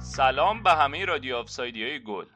[0.00, 2.26] سلام به همه رادیو آفسایدی های گل.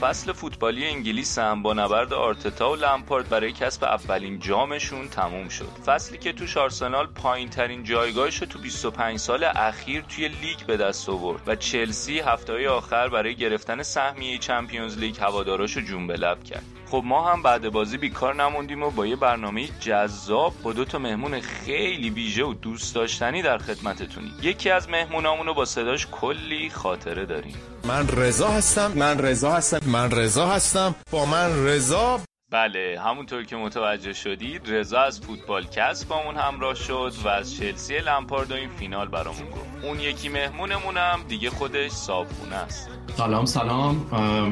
[0.00, 5.68] فصل فوتبالی انگلیس هم با نبرد آرتتا و لمپارد برای کسب اولین جامشون تموم شد.
[5.86, 11.08] فصلی که توش آرسنال پایین ترین جایگاهش تو 25 سال اخیر توی لیگ به دست
[11.08, 16.64] آورد و چلسی هفته آخر برای گرفتن سهمیه Champions League هواداراشو جون به لب کرد.
[16.90, 20.98] خب ما هم بعد بازی بیکار نموندیم و با یه برنامه جذاب با دو تا
[20.98, 24.32] مهمون خیلی ویژه و دوست داشتنی در خدمتتونیم.
[24.42, 27.54] یکی از مهمونامونو با صداش کلی خاطره داریم.
[27.84, 28.92] من رضا هستم.
[28.94, 29.78] من رضا هستم.
[29.86, 30.94] من رضا هستم.
[31.10, 36.74] با من رضا بله همونطور که متوجه شدید رضا از فوتبال کس با همون همراه
[36.74, 39.84] شد و از چلسی لمپارد و این فینال برامون گفت.
[39.84, 42.88] اون یکی مهمونمونم دیگه خودش صابخونه است.
[43.16, 43.96] سلام سلام.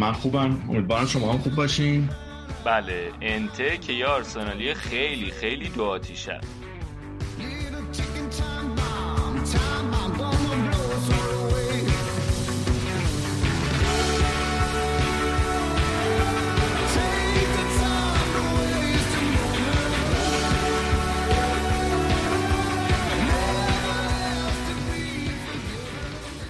[0.01, 0.63] من خوبم.
[0.69, 2.09] امیدوارم شما هم خوب باشین.
[2.65, 6.41] بله انته که یه آرسنالی خیلی خیلی دو آتیشه.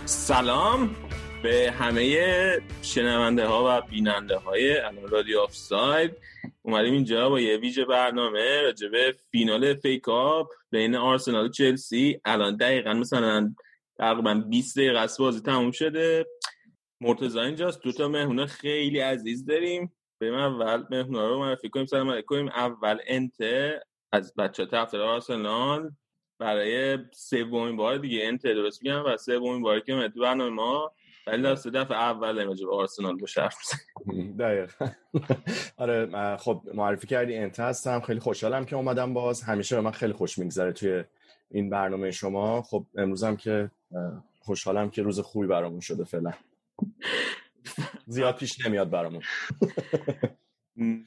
[0.07, 0.97] سلام.
[1.45, 6.17] به همه شنونده ها و بیننده های رادیو آف ساید
[6.63, 12.21] اومدیم اینجا با یه ویژه برنامه راجع به فینال FA Cup بین آرسنال و چلسی.
[12.25, 13.55] الان دقیقا مثلا
[13.99, 16.27] تقریبا 20 دقیقه است بازی تموم شده.
[17.01, 17.83] مرتضی اینجاست.
[17.83, 19.93] دو تا مهمون خیلی عزیز داریم.
[20.21, 20.85] بریم اول.
[20.91, 21.87] مهمونا رو معرفی کنیم.
[21.87, 22.49] سلام علیکم.
[22.49, 23.81] اول انته
[24.13, 25.91] از بچه طرفدار آرسنال.
[26.39, 30.93] برای سومین بار دیگه انت درست میگم؟ و سومین باری که اومد ما.
[31.27, 33.57] ولی دست دفعه اول راجع به آرسنال با حرف
[34.39, 34.89] دقیقا.
[35.77, 38.01] آره خب معرفی کردی انت هستم.
[38.01, 39.43] خیلی خوشحالم که اومدم باز.
[39.43, 41.05] همیشه به من خیلی خوش میگذره توی
[41.51, 42.63] این برنامه شما.
[42.63, 43.71] خب امروزم که
[44.39, 46.33] خوشحالم که روز خوبی برامون شده فعلا.
[48.07, 49.23] زیاد پیش نمیاد برامون.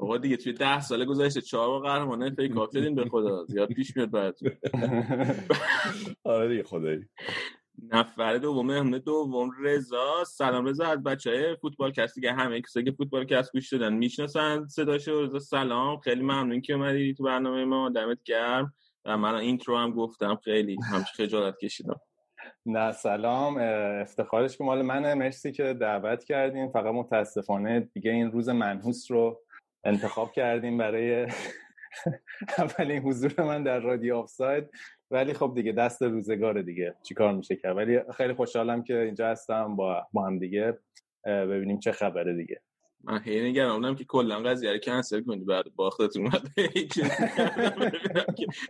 [0.00, 3.44] آقا دیگه توی ده سال گذشته چهار بار قهرمان FA Cup شدین به خدا.
[3.44, 4.50] زیاد پیش میاد براتون.
[6.24, 7.08] آره دیگه خدایی.
[7.92, 10.24] نفر دوم مهمون دوم رضا.
[10.26, 12.32] سلام رضا از بچه فوتبال کست دیگه.
[12.32, 14.66] همه کسایی که فوتبال کست گوش دادن می‌شناسن.
[14.66, 16.00] صداشو رضا سلام.
[16.00, 17.88] خیلی ممنون که اومدی تو برنامه ما.
[17.88, 18.74] دمت گرم.
[19.04, 20.36] و من intro رو هم گفتم.
[20.44, 22.00] خیلی همش خجالت کشیدم.
[22.66, 23.56] نه سلام.
[24.00, 25.14] افتخارش که مال منه.
[25.14, 26.68] مرسی که دعوت کردین.
[26.68, 29.40] فقط متاسفانه دیگه این روز منحوس رو
[29.84, 31.26] انتخاب کردیم برای
[32.58, 34.70] اولین حضور من در رادیو آفساید.
[35.14, 36.94] ولی خب دیگه دست روزگار دیگه.
[37.02, 40.78] چیکار میشه کرد ولی خیلی خوشحالم که اینجا هستم با با هم دیگه
[41.24, 42.60] ببینیم چه خبره دیگه.
[43.04, 46.48] من هی نگرانم که کلا قضیه رو کنسل کنی بعد باختتون اومد.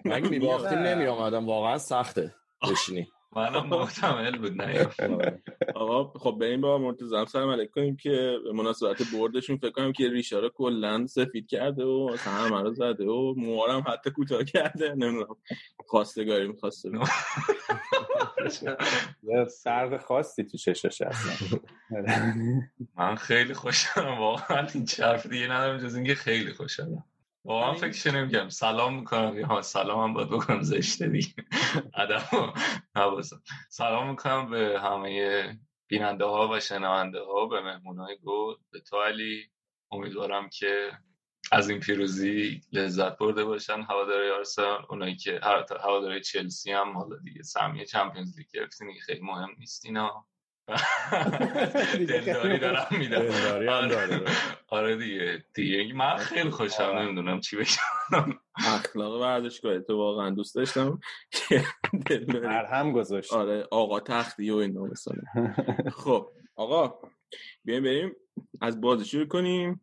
[0.05, 2.35] مگه میباختیم نمی آمدم واقعا سخته.
[2.71, 3.09] بشینی.
[3.37, 4.89] منم محتمل بود نه
[5.75, 10.39] آقا خب بریم با مرتضی سلام علیکم کنیم که مناسبت بردشون فکر کنم که ریشا
[10.39, 14.95] رو کلا سفید کرده و مثلا همه رو زده و موارم حتی کوتاه کرده.
[14.95, 15.37] نمی‌دونم.
[15.87, 16.91] خواستگاری می‌خواسته
[19.49, 21.61] سرد خاصی تو چشش هستن
[22.97, 27.05] من خیلی خوشحالم واقعا این چرف دیگه ندارم جز اینکه خیلی خوشحالم
[27.45, 29.39] واقعا فکر نمی‌کنم سلام می‌کنم.
[29.39, 31.35] یا سلام هم باید بکنم زشته دیگه.
[31.95, 32.53] ادم
[32.97, 38.81] نبازم سلام می‌کنم به همه بیننده ها و شنونده ها به مهمون های گل به
[38.81, 39.51] تو علی.
[39.91, 40.91] امیدوارم که
[41.53, 45.41] از این پیروزی لذت برده باشن هواداری آرسنال اونایی که
[45.81, 50.27] هواداری چلسی هم حالا دیگه سهمیه چمپیونز لیگ گرفتین خیلی مهم نیست اینا.
[52.09, 53.23] دلداری دارم میدم.
[53.55, 54.25] آره.
[54.69, 55.45] آره دیگه.
[55.55, 58.39] دیگه من خیلی خوشم نمی‌دونم چی بگم.
[58.57, 61.01] اخلاق ورزشگاه تو واقعا دوست داشتم.
[62.29, 63.33] مرهم گذاشت.
[63.33, 65.23] آره آقا تختی و اینا مثلا.
[65.93, 66.99] خب آقا
[67.65, 68.17] بیایم بریم.
[68.61, 69.81] از بازی شروع کنیم.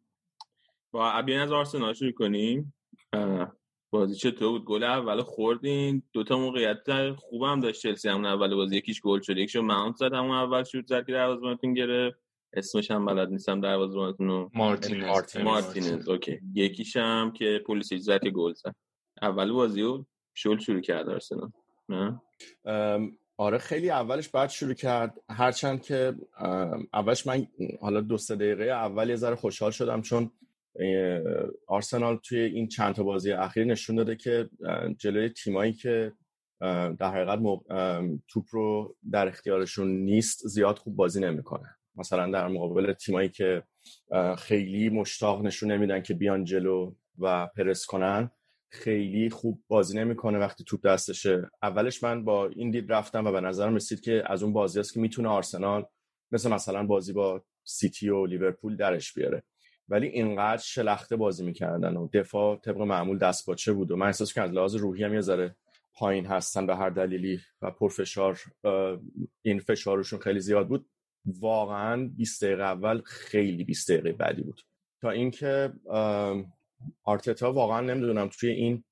[0.91, 2.73] با بیاین از آرسنال شروع کنیم.
[3.91, 9.01] بازی چطور بود؟ گل اول خوردین دوتا موقعیت خوبم داشت چلسی همون اول بازی یکیش
[9.01, 12.17] گل شد یکیشو ماونت زد همون اول شوت زد که دروازه‌بانتون گرفت.
[12.53, 15.03] اسمش هم بلد نیستم دروازه‌بانتون رو مارتینز.
[15.03, 16.09] مارتینز, مارتینز.
[16.09, 16.39] اوکی.
[16.53, 18.75] یکیش هم که پلیسیچ زد که گل زد.
[19.21, 21.51] اول بازی رو شل شروع کرد آرسنال
[21.89, 22.21] نه؟
[23.38, 25.21] آره خیلی اولش بعد شروع کرد.
[25.29, 26.15] هرچند که
[26.93, 27.47] اولش من
[27.81, 30.31] حالا دو سه دقیقه اول یه ذره خوشحال شدم چون
[31.68, 34.50] آرسنال توی این چند تا بازی اخیر نشون داده که
[34.97, 36.13] جلوی تیمایی که
[37.00, 37.39] در حقیقت
[38.27, 43.63] توپ رو در اختیارشون نیست زیاد خوب بازی نمی‌کنه مثلا در مقابل تیمایی که
[44.38, 48.31] خیلی مشتاق نشون نمیدن که بیان جلو و پرس کنن
[48.71, 51.50] خیلی خوب بازی نمی‌کنه وقتی توپ دستشه.
[51.63, 54.94] اولش من با این دید رفتم و به نظرم رسید که از اون بازی است
[54.94, 55.85] که می‌تونه آرسنال
[56.31, 59.44] مثل مثلا بازی با سیتی و لیورپول درش بیاره.
[59.89, 64.33] ولی اینقدر شلخته بازی می‌کردن و دفاع طبق معمول دست باچه بود و من احساس
[64.33, 65.55] که از لحاظ روحی هم یه ذره
[65.93, 68.39] پایین هستن به هر دلیلی و پرفشار
[69.41, 70.85] این فشارشون خیلی زیاد بود.
[71.25, 74.61] واقعا 20 دقیقه اول خیلی 20 دقیقه بعدی بود.
[75.01, 75.73] تا اینکه
[77.03, 78.83] آرتتا واقعا نمی‌دونم توی این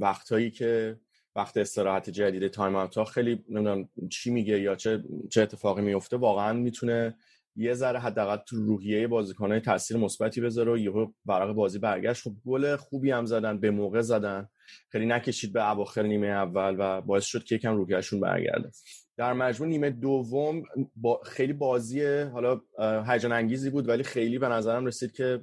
[0.00, 0.98] وقتهایی که
[1.36, 6.52] وقت استراحت جدید تایم ها خیلی نمی‌دونم چی میگه یا چه چه اتفاقی میفته واقعا
[6.52, 7.14] می‌تونه
[7.56, 12.22] یه ذره حداقل تو روحیه بازیکنای تاثیر مثبتی بذاره و یهو ورق بازی برگشت.
[12.22, 14.48] خب گل خوبی هم زدن به موقع زدن.
[14.92, 18.70] خیلی نکشید به اواخر نیمه اول و باعث شد که یکم روحیهشون برگرده.
[19.16, 20.62] در مجموع نیمه دوم
[20.96, 22.60] با خیلی بازی حالا
[23.06, 25.42] هیجان انگیزی بود ولی خیلی به نظرم رسید که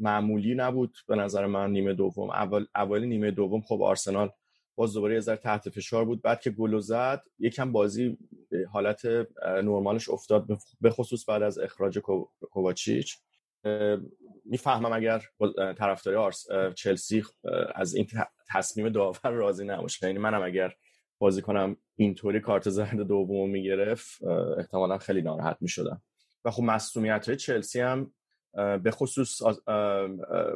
[0.00, 2.30] معمولی نبود به نظر من نیمه دوم.
[2.30, 4.30] اول اول نیمه دوم خب آرسنال
[4.76, 6.22] باز دوباره یه تحت فشار بود.
[6.22, 8.18] بعد که گل زد یکم بازی
[8.72, 9.04] حالت
[9.46, 10.46] نرمالش افتاد
[10.80, 11.98] به خصوص بعد از اخراج
[12.50, 13.16] کوواچیچ.
[14.44, 15.22] می‌فهمم اگر
[15.78, 17.24] طرفدار آرس چلسی
[17.74, 18.06] از این
[18.48, 20.06] تصمیم داور راضی نباشه.
[20.06, 20.72] یعنی منم اگر
[21.18, 24.24] بازی کنم اینطوری کارت زرد دوم می‌گرفت
[24.58, 26.02] احتمالا خیلی ناراحت می‌شدم.
[26.44, 28.12] و خب مسئولیت های چلسی هم
[28.82, 29.42] به خصوص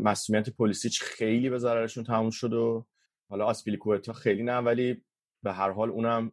[0.01, 2.87] مسئولیت پلیسیچ خیلی به ضررشون تموم شد و
[3.29, 5.03] حالا آسپیلیکوتا خیلی نه ولی
[5.43, 6.33] به هر حال اونم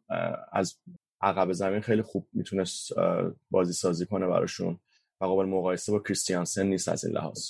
[0.52, 0.76] از
[1.22, 2.92] عقب زمین خیلی خوب می‌تونست
[3.52, 4.80] بازی سازی کنه براشون.
[5.22, 7.50] و قابل مقایسه با کریستیانسن نیست از این لحاظ.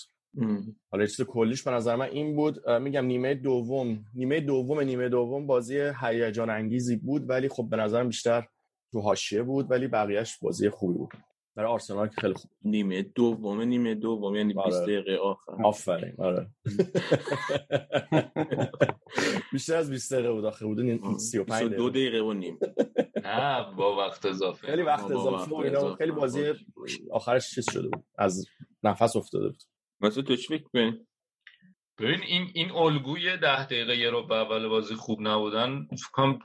[0.92, 5.48] حالا چیز کلیش به نظر من این بود میگم نیمه دوم نیمه دوم نیمه دوم
[5.48, 8.48] بازی هیجان انگیزی بود ولی خب به نظرم بیشتر
[8.91, 11.13] تو حاشیه بود ولی بقیهش بازی خوبی بود.
[11.56, 14.86] برای آرسنال که خیلی خوب نیمه دوم نیمه دوم یعنی 20 آره.
[14.86, 15.52] دقیقه آخر.
[15.63, 16.50] آفرین آره.
[19.54, 21.18] بیشتر از 20 دقیقه بود آخر بود.
[21.18, 22.22] 35 دقیقه دو دقیقه.
[22.22, 22.60] و نیم.
[23.25, 24.68] نه با وقت اضافه.
[24.68, 26.54] خیلی وقت اضافه خیلی بازی
[27.12, 28.04] آخرش چیز شده بود.
[28.18, 28.46] از
[28.84, 29.63] نفس افتاده بود.
[30.01, 30.94] مثلا تو چی فکر
[32.00, 36.40] ببین این این الگوی ده دقیقه یه رو به اول بازی خوب نبودن فکرم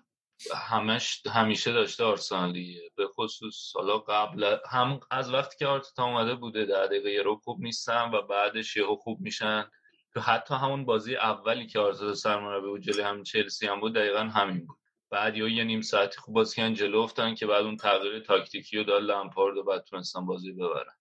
[0.56, 2.52] همش همیشه داشته آرسنال
[2.96, 7.60] به خصوص حالا قبل هم از وقتی که آرتتا اومده بوده ده دقیقه رو خوب
[7.60, 9.70] نیستن و بعدش یهو خوب میشن.
[10.14, 14.20] تو حتی همون بازی اولی که آرتتا سرمربی بود جلوی هم چلسی هم بود دقیقا
[14.20, 14.76] همین بود.
[15.10, 18.84] بعد یه نیم ساعتی خوب بازی کردن جلو افتن که بعد اون تغییر تاکتیکی و
[18.84, 20.94] داد لمپارد و بعد تونستن بازی ببرن.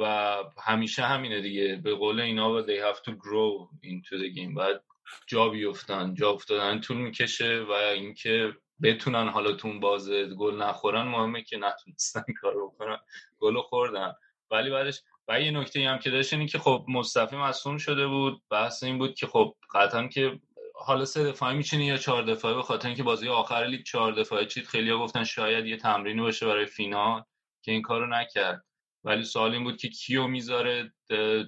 [0.00, 1.80] و همیشه همینه دیگه.
[1.84, 4.54] به قول اینا they have to grow into the game.
[4.56, 4.84] بعد
[5.26, 11.02] جا بیفتن جا افتادن طول می‌کشه و اینکه بتونن حالا تو اون بازه گل نخورن
[11.02, 12.98] مهمه که نتونستن کار بکنن.
[13.38, 14.14] گل خوردن.
[14.50, 18.42] ولی بعدش و یه نکته هم که داشت که خب مصطفی مصوم شده بود.
[18.50, 20.40] بحث این بود که خب قطعا که
[20.74, 24.46] حالا سه دفاعی میچینی یا چهار دفاعی به خاطر اینکه بازی آخر لیگ چهار دفاعی
[24.46, 24.66] چید.
[24.66, 27.22] خیلی ها گفتن شاید یه تمرینی باشه برای فینال
[27.62, 28.64] که این کارو نکرد.
[29.04, 30.92] ولی سوال این بود که کیو می‌ذاره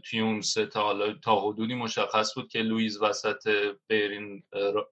[0.05, 4.43] توی اون سه تا حالا تا حدودی مشخص بود که لویز وسط بیرین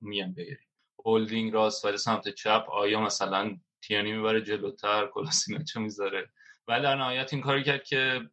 [0.01, 0.57] میان بیرین.
[1.05, 6.31] هولدینگ راست ولی سمت چپ آیا مثلا تیانی می‌بره جلوتر کلاسیناچو می‌ذاره؟
[6.69, 8.31] ولی در نهایت این کاری کرد که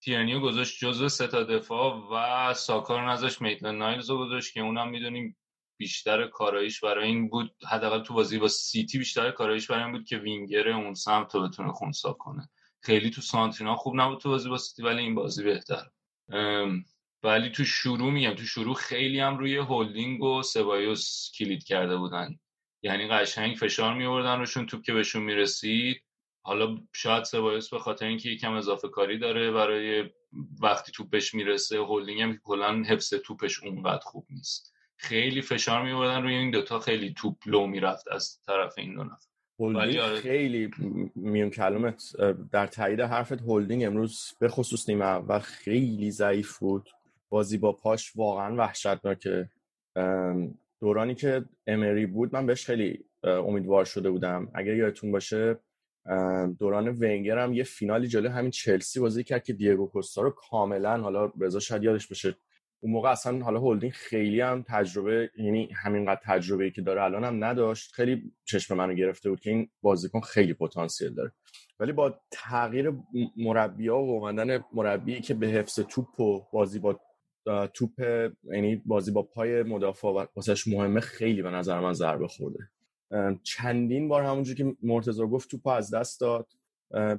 [0.00, 4.60] تیرنیو گذاشت جزو سه تا دفاع و ساکا رو نذاشت میتلن نایلز رو گذاشت که
[4.60, 5.36] اونم می‌دونیم
[5.78, 7.56] بیشتر کارایش برای این بود.
[7.70, 11.48] حداقل تو بازی با سیتی بیشتر کارایش برای این بود که وینگر اون سمت رو
[11.48, 12.48] بتونه خونسا کنه.
[12.86, 15.86] خیلی تو سانتر اینا خوب نبود تو بازی با سیتی ولی این بازی بهتر.
[17.22, 22.38] ولی تو شروع میگم تو شروع خیلی هم روی هولدینگ و سبایوس کلید کرده بودن.
[22.82, 26.02] یعنی قشنگ فشار می آوردن روشون توپ که بهشون می‌رسید.
[26.42, 30.10] حالا شاید سبایوس به خاطر اینکه یکم اضافه کاری داره برای
[30.60, 34.74] وقتی توپش می‌رسه هولدینگ هم کلا حفظ توپش اونقدر خوب نیست.
[34.96, 39.04] خیلی فشار می آوردن روی این دوتا خیلی توپ لو می‌رفت از طرف این دو
[39.04, 39.35] نفر.
[39.60, 40.16] هولدینگ آره.
[40.16, 40.70] خیلی
[41.14, 42.02] میون کلمت
[42.52, 46.90] در تایید حرفت هولدینگ امروز به خصوص نیمه اول خیلی ضعیف بود.
[47.28, 49.48] بازی با پاش واقعا وحشتناکه.
[50.80, 54.48] دورانی که امری بود من بهش خیلی امیدوار شده بودم.
[54.54, 55.58] اگر یادتون باشه
[56.58, 61.00] دوران ونگر هم یه فینالی جلوی همین چلسی بازی کرد که دیگو کوستا رو کاملا
[61.00, 62.36] حالا رضا شاید یادش بشه
[62.86, 67.24] اون موقع اصلا حالا هولدینگ خیلی هم تجربه یعنی همینقدر تجربه ای که داره الان
[67.24, 67.92] هم نداشت.
[67.92, 71.32] خیلی چشم منو گرفته بود که این بازیکن خیلی پتانسیل داره.
[71.80, 72.92] ولی با تغییر
[73.36, 77.00] مربی ها و اومدن مربی که به حفظ توپ و بازی با
[77.74, 78.00] توپ
[78.44, 82.70] یعنی بازی با پای مدافع واسش مهمه خیلی به نظر من ضربه خورده.
[83.42, 86.46] چندین بار همونجور که مرتضی گفت توپ از دست داد.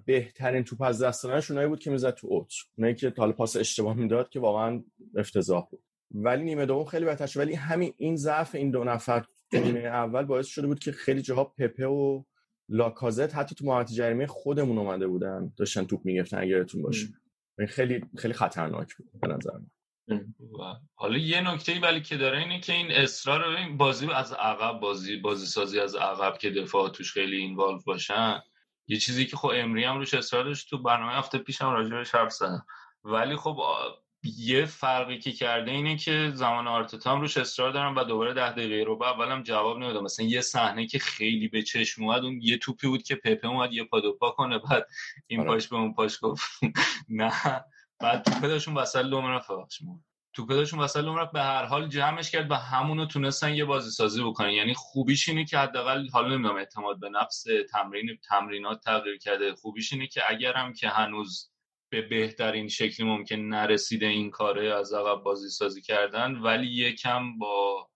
[0.06, 3.56] بهترین توپ از دست دادنش اونایی بود که می‌زد تو اوت اونایی که تال پاس
[3.56, 4.84] اشتباه می‌داد که واقعا
[5.16, 5.84] افتضاح بود.
[6.12, 7.40] ولی نیمه دوم خیلی بهتر شد.
[7.40, 11.44] ولی همین این ضعف این دو نفر نیمه اول باعث شده بود که خیلی جاها
[11.44, 12.24] پپه و
[12.70, 17.08] لاکازت حتی تو محوطه جریمه خودمون اومده بودن داشتن توپ می‌گرفتن اگرتون باشه.
[17.68, 19.68] خیلی خیلی خطرناک بود به نظر من
[20.96, 25.18] حالا یه نکته ولی که داره اینه که این اصرار این بازی از عقب بازی
[25.18, 28.40] بازی سازی از عقب که دفاع توش خیلی اینوالو باشن
[28.88, 32.32] یه چیزی که خب امری هم روش اصرار داشت تو برنامه هفته پیشم راجع حرف
[32.32, 32.66] زدم.
[33.04, 33.58] ولی خب
[34.24, 38.52] یه فرقی که کرده اینه که زمان آرتتا هم روش اصرار دارم و دوباره ده
[38.52, 40.04] دقیقه رو اولم جواب نمیدم.
[40.04, 43.74] مثلا یه صحنه که خیلی به چشم اومد اون یه توپی بود که پپه اومد
[43.74, 44.88] یه پادوپا کنه بعد
[45.28, 45.50] این آره.
[45.50, 46.50] پاش به اون پاش گفت.
[47.10, 47.32] نه.
[48.00, 49.52] بعد توپه داشون وسط لوم رفت
[50.38, 53.90] توپه داشون وسط لوم رفت به هر حال جمعش کرد و همونو تونستن یه بازی
[53.90, 54.50] سازی بکنن.
[54.50, 59.56] یعنی خوبیش اینه که حداقل حالا نمی‌دونم اعتماد به نفس تمرین تمرینات تغییر کرده.
[59.56, 61.52] خوبیش اینه که اگرم که هنوز
[61.92, 67.90] به بهترین شکل ممکن نرسیده این کاره از عقب بازی سازی کردن ولی یکم با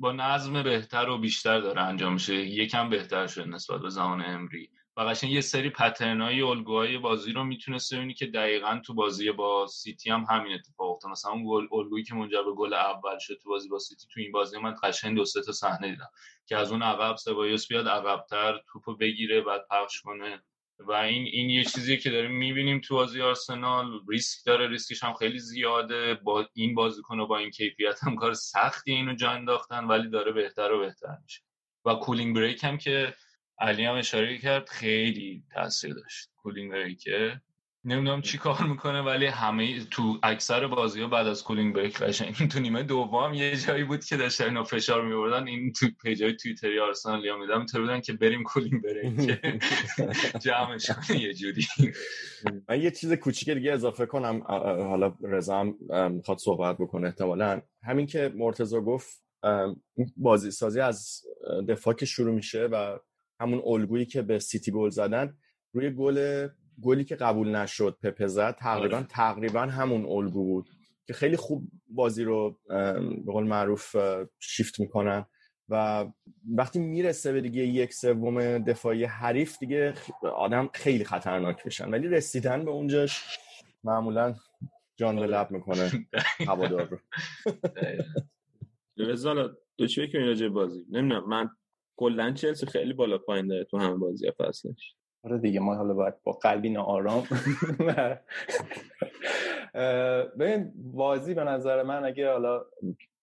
[0.00, 2.34] با نظم بهتر و بیشتر داره انجام میشه.
[2.34, 4.70] یکم بهتر شده نسبت به زمان امری.
[4.96, 9.32] و قشنگ یه سری pattern های الگوهای بازی رو می‌تونست ببینی که دقیقا تو بازی
[9.32, 11.10] با سیتی هم همین اتفاق افتاد.
[11.10, 14.20] مثلا اون گل الگویی که منجر به گل اول شد تو بازی با سیتی تو
[14.20, 16.10] این بازی من قشنگ دو سه تا صحنه دیدم
[16.46, 20.42] که از اون عقب سبایوس بیاد عقبتر توپو بگیره بعد پخش کنه.
[20.78, 24.00] و این این یه چیزی که داریم می‌بینیم تو بازی آرسنال.
[24.08, 26.14] ریسک داره ریسکش هم خیلی زیاده.
[26.14, 30.32] با این بازیکن و با این کیفیت هم کار سختی اینو جا انداختن ولی داره
[30.32, 31.42] بهتر و بهتر میشه.
[31.84, 33.14] و cooling break هم که
[33.58, 36.30] علی هم اشاره کرد خیلی تاثیر داشت.
[36.36, 37.40] cooling break ه
[37.86, 42.48] نمی‌دونم چی کار می‌کنه ولی همه تو اکثر بازی ها بعد از cooling break این
[42.48, 46.80] تو نیمه دوم یه جایی بود که داشتن اینا فشار میوردن این تو پیجای توییتری
[46.80, 49.40] آرسنال آدم تو بودن که بریم cooling break
[50.44, 51.66] جمعش کنه یه جوری.
[52.68, 54.42] من یه چیز کوچیک دیگه اضافه کنم.
[54.88, 55.76] حالا رضا هم
[56.12, 57.62] می‌خواد صحبت بکنه احتمالا.
[57.82, 59.22] همین که مرتضی گفت
[60.16, 61.22] بازی سازی از
[61.68, 62.98] دفاع که شروع میشه و
[63.40, 65.36] همون الگویی که به سیتی گل زدن
[65.72, 66.48] روی گل
[66.82, 69.06] گلی که قبول نشد پپه زد تقریبا آره.
[69.06, 70.68] تقریبا همون الگو بود
[71.06, 72.58] که خیلی خوب بازی رو
[73.26, 73.96] به قول معروف
[74.40, 75.26] شیفت می‌کنن
[75.68, 76.06] و
[76.54, 82.64] وقتی می‌رسه به دیگه یک سوم دفاعی حریف دیگه آدم خیلی خطرناک میشن ولی رسیدن
[82.64, 83.38] به اونجاش
[83.84, 84.34] معمولا
[84.96, 85.90] جان به لب می‌کنه.
[86.48, 86.98] هوادار رو.
[88.96, 90.80] رضا دو چی که بازی.
[90.90, 91.50] نمی‌دونم من
[91.96, 94.94] کلا چلسی خیلی بالا پایین داره تو همه بازی فصلش.
[95.24, 97.24] آره دیگه ما حالا باید با قلبی آرام
[100.38, 102.64] ببین بازی به نظر من اگه حالا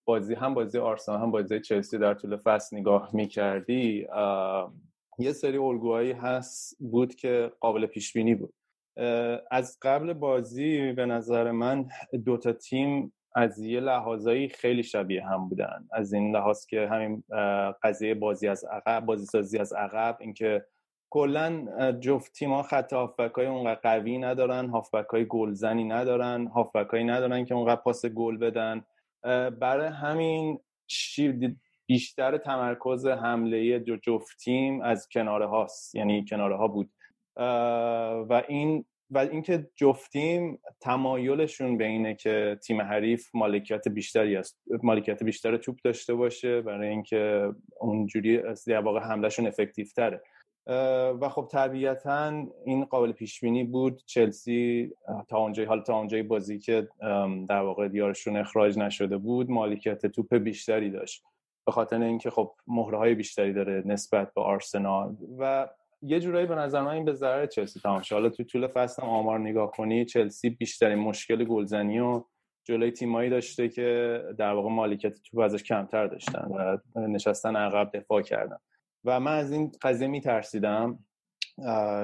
[0.06, 4.08] بازی هم بازی آرسنال هم بازی چلسی در طول فصل نگاه می‌کردی
[5.20, 8.54] یه سری الگوهایی هست بود که قابل پیش بینی بود
[9.52, 11.90] از قبل بازی به نظر من
[12.26, 15.88] دوتا تیم از یه لحاظایی خیلی شبیه هم بودن.
[15.92, 17.24] از این لحاظ که همین
[17.84, 20.66] قضیه بازی از عقب بازی سازی از عقب اینکه
[21.10, 21.68] کلا
[22.00, 27.46] جفت تیما خط هافبک های اونقدر قوی ندارن هافبک های گلزنی ندارن هافبک هایی ندارن
[27.46, 28.84] که اونقدر پاس گل بدن.
[29.60, 30.60] برای همین
[31.86, 36.90] بیشتر تمرکز حمله جفت تیم از کناره هاست یعنی کناره ها بود
[38.30, 45.24] و این و اینکه جفتیم تمایلشون به اینه که تیم حریف مالکیت بیشتری است مالکیت
[45.24, 50.22] بیشتر توپ داشته باشه برای اینکه اونجوری در واقع حملهشون افکتیو تره.
[51.22, 54.02] و خب طبیعتا این قابل پیش بینی بود.
[54.06, 54.92] چلسی
[55.30, 56.88] تا اونجای حال تا اونجای بازی که
[57.50, 61.24] در واقع دیارشون اخراج نشده بود مالکیت توپ بیشتری داشت.
[61.66, 65.70] به خاطر اینکه خب مهره های بیشتری داره نسبت به آرسنال و
[66.02, 67.80] یه جورایی به نظر من این به ضرر چلسی.
[67.80, 68.16] تمام شد.
[68.16, 72.24] حالا تو طول فصل آمار نگاه کنی چلسی بیشترین مشکل گلزنی و
[72.64, 76.78] جلوی تیمایی داشته که در واقع مالکیت توپ ازش کمتر داشتن و
[77.08, 78.58] نشستن عقب دفاع کردن.
[79.06, 81.00] و من از این قضیه میترسیدم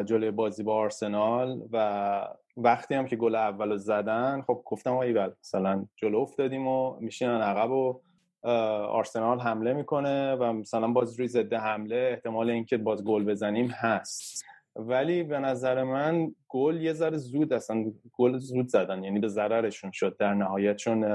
[0.05, 2.27] جلوی بازی با آرسنال و
[2.57, 7.71] وقتی هم که گل اول زدن خب گفتم ایول مثلا جلو افتادیم و میشینن عقب
[7.71, 8.01] و
[8.47, 14.45] آرسنال حمله می‌کنه و مثلا باز روی ضد حمله احتمال اینکه باز گل بزنیم هست.
[14.75, 19.91] ولی به نظر من گل یه ذره زود اصلا گل زود زدن یعنی به ضررشون
[19.91, 21.05] شد در نهایت چون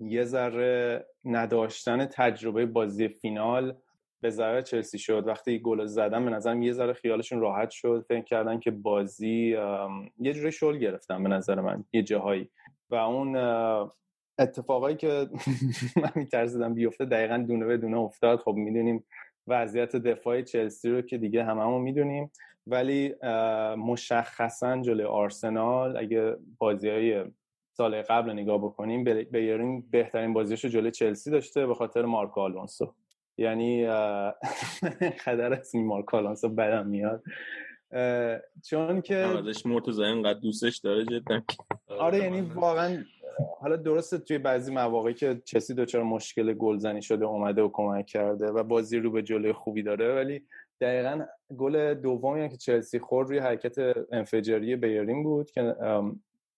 [0.00, 3.74] یه ذره نداشتن تجربه بازی فینال
[4.20, 5.26] به ضرر چلسی شد.
[5.26, 9.56] وقتی گل زدن به نظرم یه ذره خیالشون راحت شد فکر کردن که بازی
[10.18, 12.50] یه جوری شل گرفتن به نظر من یه جاهایی.
[12.90, 13.36] و اون
[14.42, 15.28] اتفاقایی که
[16.02, 18.38] من میترسیدم بیفته دقیقا دونه به دونه افتاد.
[18.38, 19.04] خب می‌دونیم
[19.46, 22.30] وضعیت دفاع چلسی رو که دیگه هممون می‌دونیم.
[22.66, 23.14] ولی
[23.76, 27.24] مشخصا جلوی آرسنال اگه بازی های
[27.76, 32.94] سال قبل نگاه بکنیم بیارین بهترین بازیش رو جلوی چلسی داشته به خاطر مارکو آلونسو.
[33.38, 33.86] یعنی
[35.24, 37.22] خدر از این مارکو آلونسو بدم میاد.
[38.64, 41.42] چون که ازش مرتضی اینقدر دوستش داره جدا.
[41.98, 43.04] آره یعنی واقعا
[43.60, 48.46] حالا درسته توی بعضی مواقعی که چلسی دچار مشکل گلزنی شده اومده و کمک کرده
[48.46, 50.46] و بازی رو به جلوی خوبی داره ولی
[50.80, 51.24] دقیقا
[51.56, 53.74] گل دومی که چلسی خورد روی حرکت
[54.12, 55.76] انفجاری بیرین بود که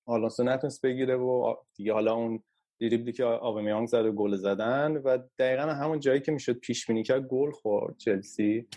[0.06, 2.42] آلونسو نتونست بگیره و دیگه حالا اون
[2.80, 7.02] دریبلی که آبمیانگ زد و گل زدن و دقیقا همون جایی که می‌شد پیش بینی
[7.02, 8.68] کرد گل خورد چلسی.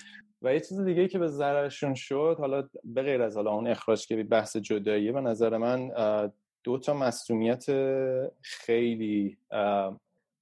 [0.41, 4.07] و یه چیز دیگه که به ضررشون شد حالا به غیر از حالا اون اخراج
[4.07, 5.91] که بحث جداییه به نظر من
[6.67, 7.65] دو تا مصومیت
[8.41, 9.38] خیلی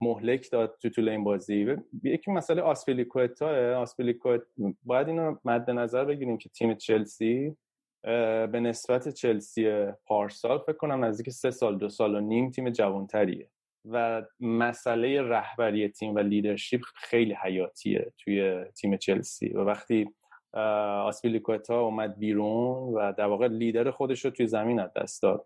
[0.01, 1.75] مهلک داد تو طول این بازی.
[2.03, 4.41] یکی مسئله آسپیلیکوئتا آسپیلیکوئتا
[4.84, 7.55] باید اینو مد نظر بگیریم که تیم چلسی
[8.51, 13.50] به نسبت چلسی پارسال فکر کنم نزدیک سه سال دو سال و نیم تیم جوانتریه.
[13.86, 19.50] و مسئله رهبری تیم و leadership خیلی حیاتیه توی تیم چلسی.
[19.50, 20.10] و وقتی
[21.03, 25.46] آسپیلیکوئتا اومد بیرون و در واقع لیدر خودش رو توی زمین از دست داد.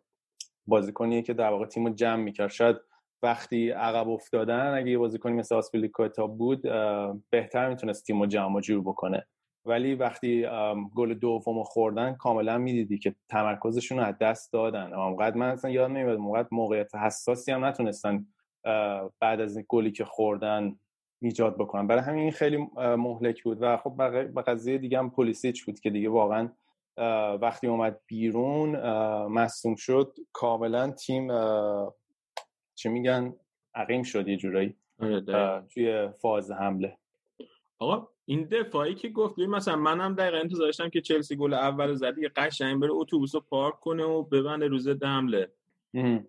[0.70, 2.50] بازیکنیه که در واقع تیم رو جمع می‌کرد.
[2.50, 2.76] شاید
[3.24, 6.62] وقتی عقب افتادن اگه یه بازیکنی مثل آسپیلیکوتا بود
[7.30, 9.28] بهتر می‌تونست تیم رو جمع و جور بکنه.
[9.66, 10.48] ولی وقتی
[10.96, 14.94] گل دوم خوردن کاملا می‌دیدی که تمرکزشون رو از دست دادن.
[14.94, 18.26] اونقدر من اصلا یاد نمیاد اونقدر موقعیت حساسی هم نتونستن
[19.20, 20.76] بعد از این گلی که خوردن
[21.22, 21.88] ایجاد بکنن.
[21.88, 23.58] برای همین خیلی مهلک بود.
[23.62, 23.96] و خب
[24.34, 26.50] به قضیه دیگه هم پلیسیچ بود که دیگه واقعا
[27.42, 28.76] وقتی اومد بیرون
[29.28, 30.16] مصوم شد.
[30.34, 31.28] کاملا تیم
[32.76, 33.36] چی میگن؟
[33.76, 34.76] عقیم شد یه جورایی.
[35.00, 36.98] آره، توی فاز حمله.
[37.80, 42.18] آقا این دفاعی که گفت مثلا منم دقیقا انتظار داشتم که چلسی گل اول زد
[42.18, 45.52] یه قشنگ بره اتوبوس رو پارک کنه و ببنده روز دمله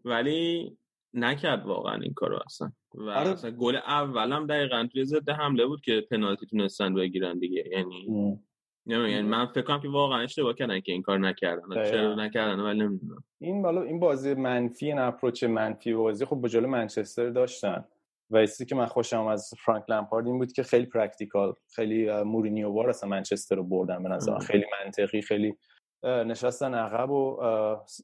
[0.04, 0.76] ولی
[1.14, 2.72] نکرد واقعا این کارو اصلا.
[2.94, 3.30] و آره.
[3.30, 7.64] اصلا گل اولم دقیقا توی ضد حمله بود که پنالتی تونستن بگیرن دیگه.
[7.72, 8.38] یعنی
[8.86, 12.78] یعنی من فکر کنم که واقعا اشتباه کردن که این کار نکردن چرا نکردن ولی
[12.78, 13.24] نمی‌دونم.
[13.40, 17.84] این بالا این بازی منفی این اپروچ منفی بازی خب جلو منچستر داشتن
[18.30, 22.68] و چیزی که من خوشم از فرانک لمپارد این بود که خیلی پرکتیکال خیلی مورینیو
[22.68, 25.56] وار اصلا منچستر رو بردن به نظر خیلی منطقی خیلی
[26.04, 27.40] نشستن عقب و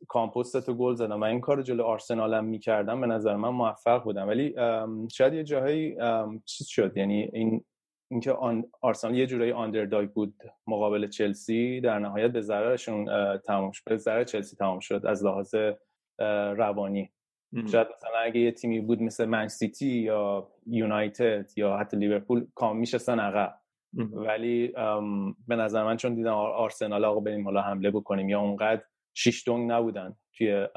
[0.08, 4.04] کامپوست تو گل زدن و این کار جلو آرسنال هم می‌کردم به نظر من موفق
[4.04, 4.54] بودم ولی
[5.12, 5.96] شاید یه جاهایی
[6.44, 7.64] چیز شد یعنی این
[8.10, 10.34] اینکه آن آرسنال یه جورایی آندرداگ بود
[10.66, 13.06] مقابل چلسی در نهایت به ضررشون
[13.38, 15.54] تمام شد به ضرر چلسی تمام شد از لحاظ
[16.56, 17.12] روانی.
[17.72, 22.76] شاید مثلا اگه یه تیمی بود مثل من سیتی یا یونایتد یا حتی لیورپول کام
[22.76, 23.54] میشستن عقب.
[24.12, 24.68] ولی
[25.48, 28.82] به نظر من چون دیدم آرسنال آقا بریم حالا حمله بکنیم یا اونقدر
[29.14, 30.68] شیش دونگ نبودن توی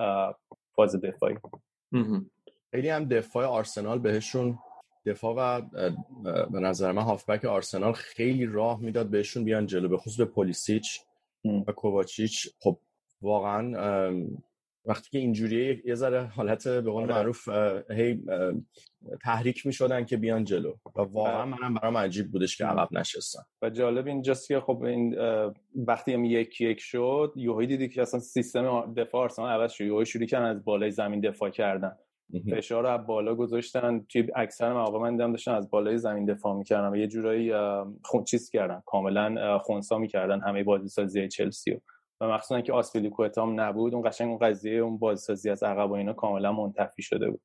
[0.75, 1.35] فاز دفاعی.
[2.71, 4.57] خیلی هم دفاع آرسنال بهشون
[5.05, 5.62] دفاع و
[6.45, 10.99] به نظر من هافبک آرسنال خیلی راه می‌داد بهشون بیان جلو به خصوص به پولیسیچ
[11.67, 12.47] و کوواچیچ.
[12.59, 12.79] خب
[13.21, 13.71] واقعا
[14.85, 17.13] وقتی که اینجوری یه ذره حالت به قول آره.
[17.13, 17.49] معروف
[17.91, 18.21] هی
[19.23, 21.59] تحریک می شدن که بیان جلو و واقعا بله.
[21.59, 23.41] منم برام عجیب بودش که عقب نشستن.
[23.62, 25.15] و جالب اینجاست که خب این
[25.75, 29.85] وقتی هم یک یک شد یوهی دیدی که اصلا سیستم دفاع آرسنال عوض شد.
[29.85, 31.97] یوهی شروع کردن از بالای زمین دفاع کردن.
[32.51, 34.05] فشار رو بالا گذاشتن.
[34.09, 37.53] توی اکثر مواقع من دیدم داشتن از بالای زمین دفاع می‌کردن و یه جورایی
[38.03, 38.81] خون چیز کردن.
[38.85, 41.81] کاملا خونسا می‌کردن همه بازی سازی چلسی
[42.21, 45.93] و مخصوصا که آسپیلیکوتا هم نبود اون قشنگ اون قضیه اون بازسازی از عقب و
[45.93, 47.41] اینا کاملا منتفی شده بود.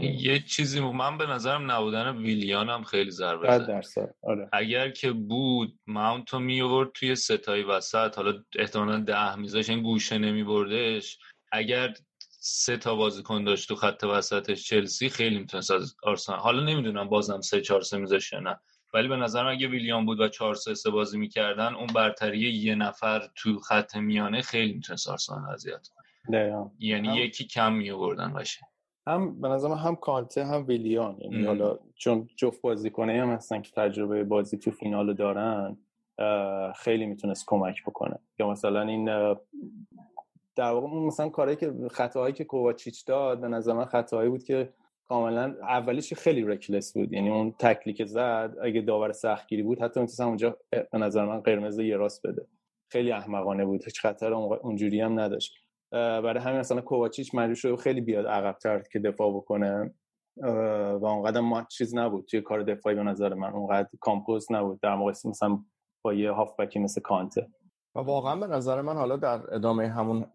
[0.00, 4.14] یه چیزی من به نظرم نبودن ویلیان هم خیلی ضربه زد.
[4.22, 4.48] آره.
[4.52, 8.16] اگر که بود ماونتو می آورد توی ستای وسط.
[8.16, 11.18] حالا احتمالا ده میذاش این گوشه نمی بردش
[11.52, 11.94] اگر
[12.48, 14.68] سه تا بازیکن داشت تو خط وسطش.
[14.68, 18.60] چلسی خیلی می‌تونست از آرسنال حالا نمی‌دونم بازم سه چهار سه میذاش یا نه.
[18.94, 22.74] ولی به نظرم اگه ویلیام بود و 4 3 3 بازی می‌کردن اون برتری یه
[22.74, 26.70] نفر تو خط میانه خیلی می‌تونست آرسنال اذیت کنه.
[26.78, 27.14] یعنی هم...
[27.14, 28.60] یکی کم میوردن باشه
[29.06, 31.16] هم به نظرم هم کانته هم ویلیان.
[31.20, 35.76] یعنی حالا چون جفت بازیکنه هم هستن که تجربه بازی تو فینالو دارن
[36.76, 38.18] خیلی می‌تونست کمک بکنه.
[38.38, 39.34] یا مثلا این
[40.56, 44.72] در واقع مثلا کاری که خطاهایی که کوواچیچ داد به نظر من خطاهایی بود که
[45.08, 47.12] کاملا اولیش خیلی رکلس بود.
[47.12, 51.40] یعنی اون تکلی که زد اگه داور سختگیری بود حتی می‌تونستم اونجا به نظر من
[51.40, 52.46] قرمز یه راست بده.
[52.88, 53.84] خیلی احمقانه بود.
[53.84, 55.54] هیچ خطر اونجوری هم نداشت.
[55.92, 59.94] برای همین مثلا کوواچیچ مجبور شده خیلی بیاد عقبتر که دفاع بکنه.
[61.00, 62.24] و اونقدر ما چیز نبود.
[62.24, 64.80] توی کار دفاعی به نظر من اونقدر کامپوز نبود.
[64.80, 65.58] در مقایسه مثلا
[66.02, 67.46] با یه هافبکی مثل کانته.
[67.96, 70.26] و واقعا به نظر من حالا در ادامه همون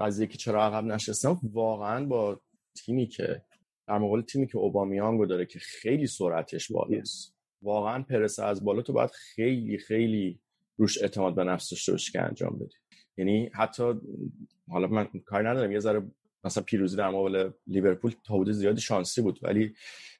[0.00, 2.40] قضیه که چرا عقب نشستم واقعا با
[2.74, 3.42] تیمی که
[3.86, 7.34] در مقابل تیمی که اوبامیانگو داره که خیلی سرعتش بالاست.
[7.62, 10.40] واقعا پرس از بالا تو باید خیلی خیلی
[10.76, 12.76] روش اعتماد به نفس داشته باشی که انجام بدی.
[13.16, 13.94] یعنی حتی
[14.68, 16.02] حالا من کاری ندارم یه ذره
[16.44, 19.38] مثلا پیروزی در مقابل لیورپول تا حدود زیادی شانسی بود.
[19.42, 19.74] ولی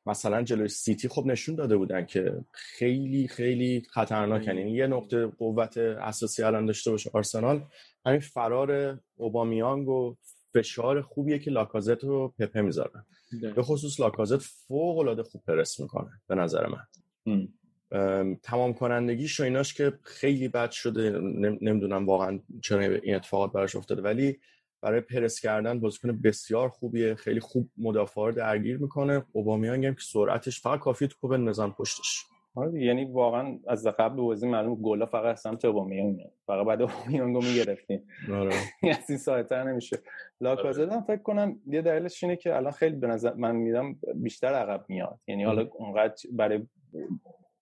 [0.07, 5.78] مثلا جلوی سیتی خب نشون داده بودن که خیلی خیلی خطرناک یعنی یه نقطه قوت
[5.78, 7.64] اساسی الان داشته باشه آرسنال.
[8.07, 10.16] همین فرار اوبامیانگ و
[10.54, 13.04] فشار خوبیه که لاکازت رو پپه می‌ذارن
[13.54, 16.83] به خصوص لاکازت فوق العاده خوب پرس می‌کنه به نظر من.
[18.42, 21.11] تمام کنندگیش و ایناش که خیلی بد شده.
[21.61, 24.02] نمی‌دونم واقعا چرا این اتفاقات براش افتاده.
[24.02, 24.38] ولی
[24.83, 29.25] برای پرس کردن بازیکن بسیار خوبیه خیلی خوب مدافع رو درگیر می‌کنه.
[29.33, 32.25] اوبامیانگ هم که سرعتش فقط کافیه تو نظام پشتش.
[32.55, 36.83] آره یعنی واقعا از قبل بازی معلوم گلا فقط از سمت اوبامیانگ میاد فقط بعد
[36.83, 38.09] اوبامیانگ رو می‌گرفتیم.
[38.33, 38.55] آره.
[38.99, 39.99] از این ساعتر نمیشه.
[40.41, 44.55] لاکازت هم فکر کنم یه دلیلش اینه که الان خیلی به نظر من میدم بیشتر
[44.55, 45.19] عقب میاد.
[45.27, 46.67] یعنی حالا اونقدر برای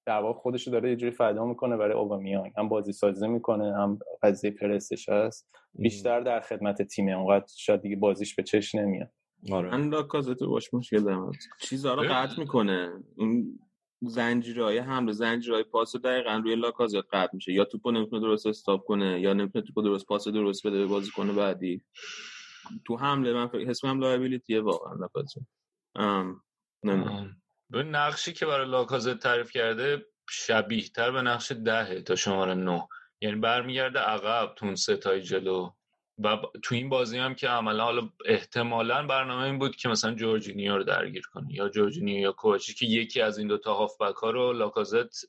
[0.07, 2.53] در واقع خودش داره یه جوری فدا می‌کنه برای اوبامیانگ.
[2.59, 5.49] هم بازی سازی می‌کنه هم قضیه پرسش هست.
[5.75, 9.11] بیشتر در خدمت تیمه اونقدر شاید دیگه بازیش به چش نمیاد.
[9.53, 9.71] آره.
[9.71, 11.31] من لاکازت باش مشکل دارم.
[11.61, 12.93] چیزا رو قطع می‌کنه.
[13.17, 13.59] اون
[14.03, 17.53] زنجیرهای حمله زنجیرهای پاس دقیقا روی لاکازت قطع میشه.
[17.53, 21.37] یا توپو نمی‌تونه درست استاپ کنه یا نمی‌تونه توپو درست پاس درست بده به بازیکن
[21.37, 21.83] بعدی.
[22.85, 25.39] تو حمله من فکر حس کنم لایبیلیتیه واقعا لاکازت.
[27.71, 32.89] به نقشی که برای لاکازت تعریف کرده شبیه تر به نقش دهه تا شماره نه.
[33.21, 35.71] یعنی برمیگرده عقب تو اون ستای جلو.
[36.19, 40.77] و تو این بازی هم که عملا حالا احتمالا برنامه این بود که مثلا جورجینیو
[40.77, 44.53] رو درگیر کنه یا جورجینیو یا کوچی که یکی از این دوتا هافبک ها رو
[44.53, 45.25] لاکازت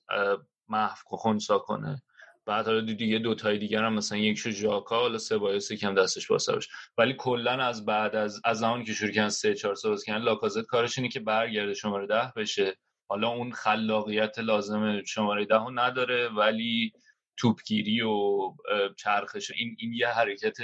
[0.69, 2.01] محو خونسا کنه.
[2.47, 6.53] بعد حالا دیگه دو تای دیگر هم مثلا یکشو ژاکا حالا سبایوس کم دستش واسه
[6.53, 10.23] باشه ولی کلا از بعد از از زمانی که شروع کردن 3 4 سال کردن
[10.23, 12.77] لاکازت کارش اینه که برگرده شماره ده بشه.
[13.09, 16.93] حالا اون خلاقیت لازم شماره ده رو نداره ولی
[17.37, 18.37] توپگیری و
[18.97, 20.57] چرخش این این یه حرکت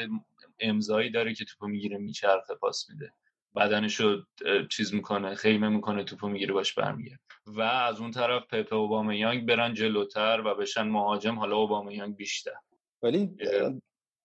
[0.59, 3.13] امضایی داره که توپو می‌گیره میچرخه پاس میده.
[3.55, 4.23] بدنش رو
[4.71, 7.19] چیز می‌کنه خیمه می‌کنه توپو می‌گیره باش برمیگرده.
[7.45, 12.51] و از اون طرف پپ اوبامیانگ برن جلوتر و بشن مهاجم حالا اوبامیانگ بیشتر.
[13.03, 13.35] ولی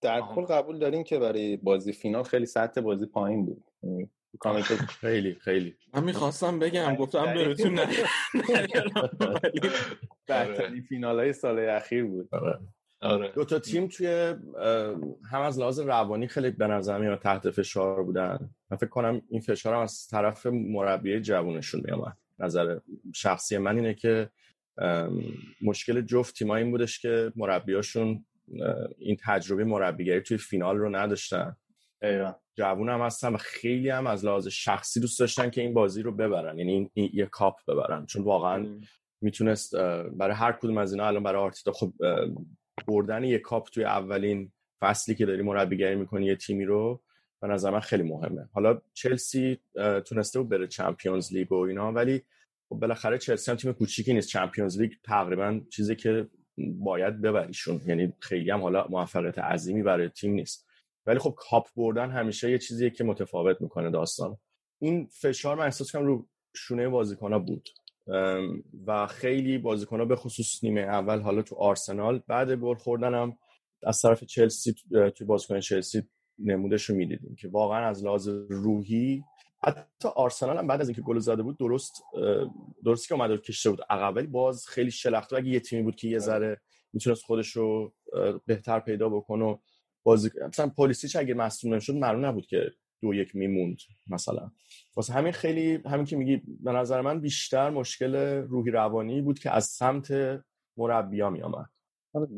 [0.03, 3.65] در کل قبول دارین که برای بازی فینال خیلی سطح بازی پایین بود.
[3.83, 4.11] یعنی
[5.01, 5.77] خیلی خیلی.
[5.95, 7.87] من می‌خواستم بگم گفتم بهتون نه
[10.27, 12.29] بهترین فینال های سال اخیر بود.
[13.01, 13.33] آره.
[13.35, 14.35] دو تا تیم توی
[15.31, 18.51] هم از لحاظ روانی خیلی به نظر میاد تحت فشار بودن.
[18.71, 22.79] من فکر کنم این فشار هم از طرف مربی جوونشون میامد نظر
[23.15, 24.31] شخصی من اینه که
[25.63, 28.25] مشکل جفت تیما این بودش که مربیاشون
[28.99, 31.57] این تجربه مربیگری توی فینال رو نداشتن.
[32.57, 36.13] جوون هم هستن و خیلی هم از لحاظ شخصی دوست داشتن که این بازی رو
[36.13, 36.59] ببرن.
[36.59, 38.07] یعنی این, یه کاپ ببرن.
[38.07, 38.81] چون واقعا
[39.21, 39.77] می‌تونست
[40.17, 41.93] برای هر کدوم از اینا الان برای آرتیتا خب
[42.87, 47.01] بردن یه کاپ توی اولین فصلی که داری مربیگری می‌کنی یه تیمی رو
[47.41, 48.49] به نظر من خیلی مهمه.
[48.53, 49.59] حالا چلسی
[50.07, 52.23] تونسته بود بره Champions League و اینا ولی
[52.69, 54.29] خب بالاخره چلسی هم تیم کوچیکی نیست.
[54.29, 57.81] Champions League تقریبا چیزی که باید ببریشون.
[57.87, 60.69] یعنی خیلی هم حالا موفقیت عظیمی برای تیم نیست.
[61.07, 64.37] ولی خب کاپ بردن همیشه یه چیزیه که متفاوت می‌کنه داستان
[64.81, 67.69] این فشار من احساس کنم رو شونه بازیکن‌ها بود.
[68.87, 73.39] و خیلی بازیکن‌ها به خصوص نیمه اول حالا تو آرسنال بعد گل خوردنم
[73.83, 74.75] از طرف چلسی
[75.17, 76.03] تو بازیکن چلسی
[76.39, 79.23] نمودش رو می‌دیدیم که واقعا از لحاظ روحی
[79.63, 82.03] حتی آرسنال هم بعد از اینکه گل زده بود درست
[82.85, 86.09] درست که اومده کشته بود عقب ولی باز خیلی شلخته اگه یه تیمی بود که
[86.09, 86.61] یه ذره
[86.93, 87.95] می‌تونست خودش رو
[88.47, 89.57] بهتر پیدا بکنه و
[90.03, 92.71] بازی مثلا پلیسیچ اگه مصدوم نشد معلوم نبود که
[93.03, 93.79] دو یک میموند
[94.11, 94.51] مثلا.
[94.97, 99.51] واسه همین خیلی همین که میگی به نظر من بیشتر مشکل روحی روانی بود که
[99.51, 100.41] از سمت
[100.77, 101.67] مربیا می آمد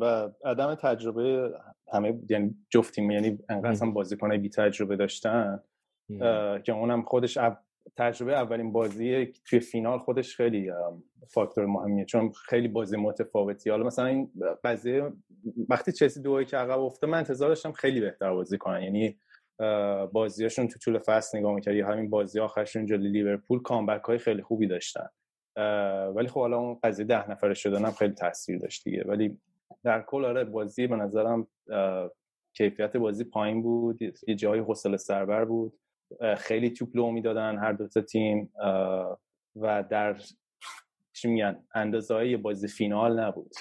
[0.01, 1.53] و عدم تجربه
[1.93, 5.61] همه یعنی جفت تیم یعنی انقدر بازیکنای بی تجربه داشتن
[6.65, 7.39] که اونم خودش
[7.97, 10.71] تجربه اولین بازی توی فینال خودش خیلی
[11.29, 12.05] فاکتور مهمیه.
[12.05, 13.71] چون خیلی بازی متفاوتی.
[13.71, 14.31] حالا مثلا این
[14.65, 15.13] قضیه
[15.69, 18.83] وقتی چلسی دوی که عقب افته من انتظار داشتم خیلی بهتر بازی کنن.
[18.83, 19.19] یعنی
[20.13, 24.43] بازیاشون تو طول فصل نگاه می‌کرد یا همین بازی آخرشون جلوی لیورپول کامبک های خیلی
[24.43, 25.09] خوبی داشتن.
[26.15, 29.05] ولی خب حالا اون قضیه ده نفره شدن هم خیلی تاثیر داشت دیگه.
[29.07, 29.39] ولی
[29.85, 31.47] در کل آره بازی به نظرم
[32.57, 34.03] کیفیت بازی پایین بود.
[34.29, 35.73] یه جای حوصله سربر بود.
[36.37, 38.53] خیلی توپ لو می‌دادن هر دو تا تیم.
[39.57, 40.17] و در
[41.13, 43.53] چی میگن اندازه های بازی فینال نبود.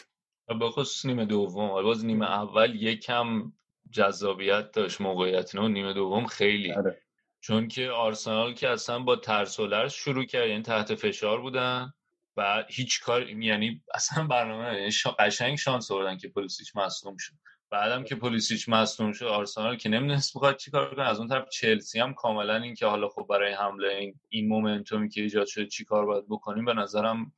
[0.48, 3.52] به خصوص نیمه دوم باز نیمه اول یکم
[3.92, 7.02] جذابیت داشت موقعیت نه نیمه دوم خیلی آره.
[7.42, 11.94] چون که آرسنال که اصلا با ترس و شروع کرد یعنی تحت فشار بودن
[12.38, 17.34] و هیچ کار یعنی اصلا برنامه یعنی قشنگ شانس آوردن که پلیسیچ مصدوم شد
[17.72, 22.00] بعدم که پلیسیچ مصدوم شد آرسنال که نمی‌دونست بخواد چیکار کنه از اون طرف چلسی
[22.00, 26.06] هم کاملا این که حالا خب برای حمله این, این مومنتومی که ایجاد شده چیکار
[26.06, 27.34] باید بکنیم به نظرم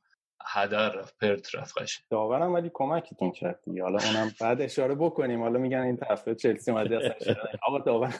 [0.46, 2.04] هدر رفت پرت رفت قشنگ.
[2.10, 5.42] داورم ولی کمکتون کرد حالا اونم بعد اشاره بکنیم.
[5.42, 7.16] حالا میگن این طرف چلسی اومده
[7.62, 8.14] آقا داور.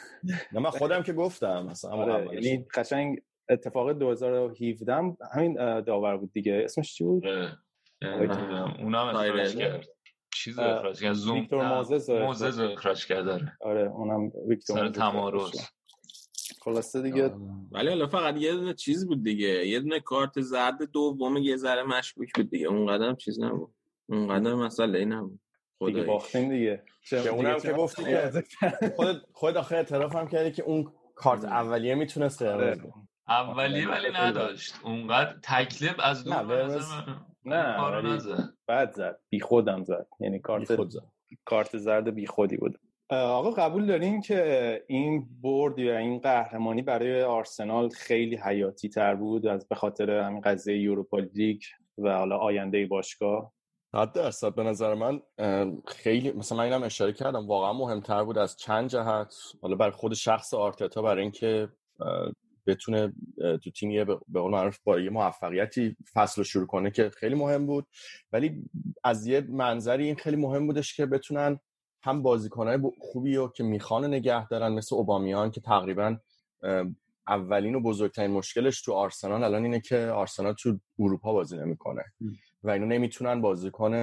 [0.52, 4.94] نه من خودم که گفتم مثلا آره یعنی قشنگ اتفاق 2017
[5.34, 6.62] همین داور بود دیگه.
[6.64, 7.24] اسمش چی بود؟
[8.78, 9.86] اونم اخراج کرد.
[10.34, 15.68] چیز اخراج کرد زوم ویکتور موزز موزز اخراج کرد آره, آره، اونم ویکتور سر تمارز.
[16.64, 17.34] خلاصه دیگه
[17.72, 19.66] ولی حالا فقط یه دونه چیز بود دیگه.
[19.66, 22.66] یه دونه کارت زرد دوم یه ذره مشکوک بود دیگه.
[22.66, 23.74] اون قدم چیز نبود.
[24.06, 25.40] اون قدم مسئله نبود.
[25.86, 26.84] دیگه باختیم دیگه.
[27.08, 28.44] که اونم که گفتی که
[28.96, 32.78] خود خود آخه اعتراف هم کردی که اون کارت اولیه می‌تونست قرمز
[33.28, 34.74] اولیه ولی نداشت.
[34.84, 36.42] اونقدر تکلیف از دور
[37.44, 37.76] نه
[38.66, 39.20] بعد زد.
[39.28, 40.06] بی خودم زد.
[40.20, 40.80] یعنی کارت
[41.44, 42.78] کارت زرد بی خودی بود.
[43.12, 49.46] آقا قبول دارین که این برد یا این قهرمانی برای آرسنال خیلی حیاتی تر بود
[49.46, 51.62] از به خاطر همین قضیه یوروپا لیگ
[51.98, 53.52] و حالا آینده باشگاه؟
[53.94, 54.54] حد درصد.
[54.54, 55.22] به نظر من
[55.86, 59.34] خیلی مثلا من اینم اشاره کردم واقعا مهمتر بود از چند جهت.
[59.62, 61.68] حالا برای خود شخص آرتتا برای اینکه
[62.66, 63.12] بتونه
[63.64, 67.66] تو تیم به قول معروف با یه موفقیتی فصل رو شروع کنه که خیلی مهم
[67.66, 67.86] بود.
[68.32, 68.64] ولی
[69.04, 71.60] از یه منظری این خیلی مهم بودش که بتونن
[72.02, 76.16] هم بازیکنهای خوبی رو که می‌خوان نگه دارن مثل اوبامیان که تقریبا
[77.28, 82.04] اولین و بزرگترین مشکلش تو آرسنال الان اینه که آرسنال تو اروپا بازی نمی‌کنه
[82.64, 83.94] و اینو نمی‌تونن بازیکن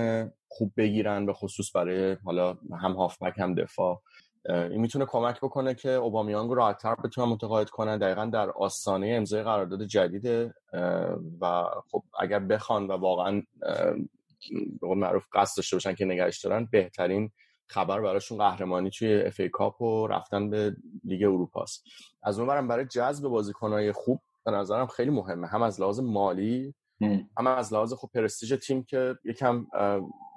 [0.48, 4.02] خوب بگیرن به خصوص برای حالا هم هافبک هم دفاع.
[4.50, 7.98] این می‌تونه کمک بکنه که اوبامیانگ رو راحتتر بتونن متقاعد کنن.
[7.98, 10.54] دقیقا در آستانه امضای قرارداد جدیده
[11.42, 13.44] و خب اگر بخوان و واقعا
[14.82, 17.32] به قول معروف قصد داشته باشن که نگهش دارن بهترین
[17.70, 21.84] خبر براشون قهرمانی توی FA Cup و رفتن به لیگ اروپاست
[22.24, 25.48] از اونورم برای جذب بازیکنهای خوب به نظرم خیلی مهمه.
[25.48, 26.76] هم از لحاظ مالی
[27.38, 27.48] هم.
[27.48, 29.68] از لحاظ خوب پرستیژ تیم که یکم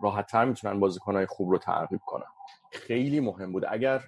[0.03, 2.27] راحتتر می‌تونن بازیکنهای خوب رو ترغیب کنن.
[2.73, 3.65] خیلی مهم بود.
[3.69, 4.03] اگر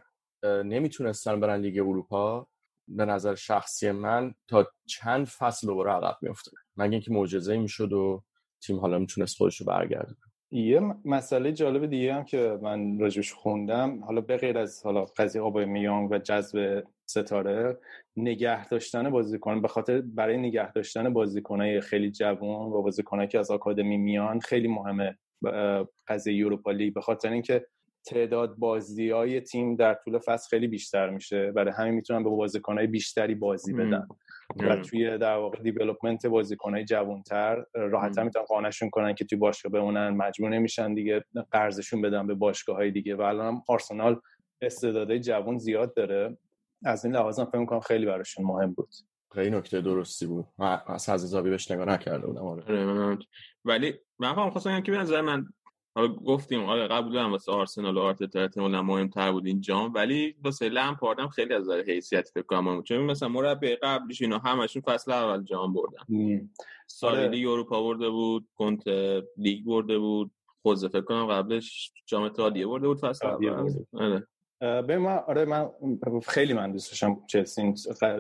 [0.45, 2.47] نمی‌تونستن برن لیگ اروپا
[2.89, 8.23] به نظر شخصی من تا چند فصل دوباره عقب میفته مگه اینکه معجزه می‌شد و
[8.63, 10.15] تیم حالا می‌تونست خودش رو برگرده
[10.55, 14.01] یه مسئله جالب دیگه هم که من راجبش خوندم.
[14.05, 17.79] حالا به غیر از حالا قضیه آبای میانگ و جذب ستاره
[18.17, 23.51] نگه داشتن بازیکن به خاطر برای نگه داشتن بازیکنای خیلی جوان و بازیکنایی که از
[23.51, 25.19] آکادمی میان خیلی مهمه
[26.09, 26.95] قضیه یوروپا لیگ.
[26.95, 27.67] به خاطر اینکه
[28.07, 31.53] تعداد بازی های تیم در طول فصل خیلی بیشتر میشه.
[31.53, 34.09] برای همین می‌تونن به بازیکنهای بیشتری بازی بدن.
[34.57, 40.09] و توی در واقع دیولپمنت بازیکنهای جوانتر راحتتر می‌تونن قانعشون کنن که توی باشگاه بمونن
[40.09, 43.15] مجبور نمیشن دیگه قرضشون بدن به باشگاه های دیگه.
[43.15, 44.21] و الان آرسنال
[44.63, 46.37] استعدادهای جوان زیاد داره.
[46.85, 48.89] از این لحاظ فکر می‌کنم خیلی براشون مهم بود.
[49.35, 50.47] خیلی نکته درستی بود.
[50.59, 52.87] من از حزابی بهش نگاه نکرده بودم آره.
[52.87, 53.19] آره،
[53.65, 55.47] ولی من خواستم که به نظر من
[55.95, 60.35] حالا گفتیم آره قبول دارم واسه آرسنال و آرتتا احتمالاً مهمتر بود این جام ولی
[60.45, 64.83] واسه لمپارد هم خیلی از نظر حیثیت فکر کنم چون مثلا مربی قبلیش اینا همشون
[64.83, 66.51] فصل اول جام بردن.
[66.87, 67.53] سالی آره.
[67.53, 68.83] اروپا برده بود کنت
[69.37, 70.31] لیگ برده بود
[70.63, 73.73] خوزه فکر کنم قبلش جام اتحادیه برده بود فصل اول.
[73.93, 74.27] آره.
[74.61, 75.71] به من آره من
[76.27, 77.75] خیلی من دوست داشتم چلسی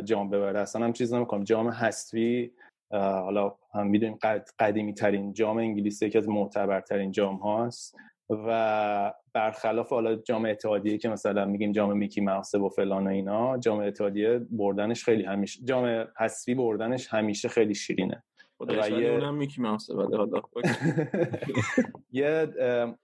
[0.05, 0.61] جام ببره.
[0.61, 2.51] اصلا هم چیز نمی‌کنم جام هستوی
[2.91, 4.19] حالا هم می‌دونیم
[4.59, 7.97] قدیمی ترین جام انگلیس یکی از معتبرترین جام هاست
[8.31, 13.59] و برخلاف حالا جام اتحادیه که مثلا میگیم جام میکی ماوس و فلان و اینا
[13.59, 18.23] جام اتحادیه بردنش خیلی همیشه جام حذفی بردنش همیشه خیلی شیرینه.
[18.61, 20.43] و یه میکی حالا
[22.13, 22.49] یه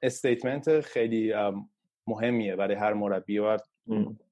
[0.03, 1.35] استیتمنت خیلی
[2.07, 3.57] مهمیه برای هر مربی و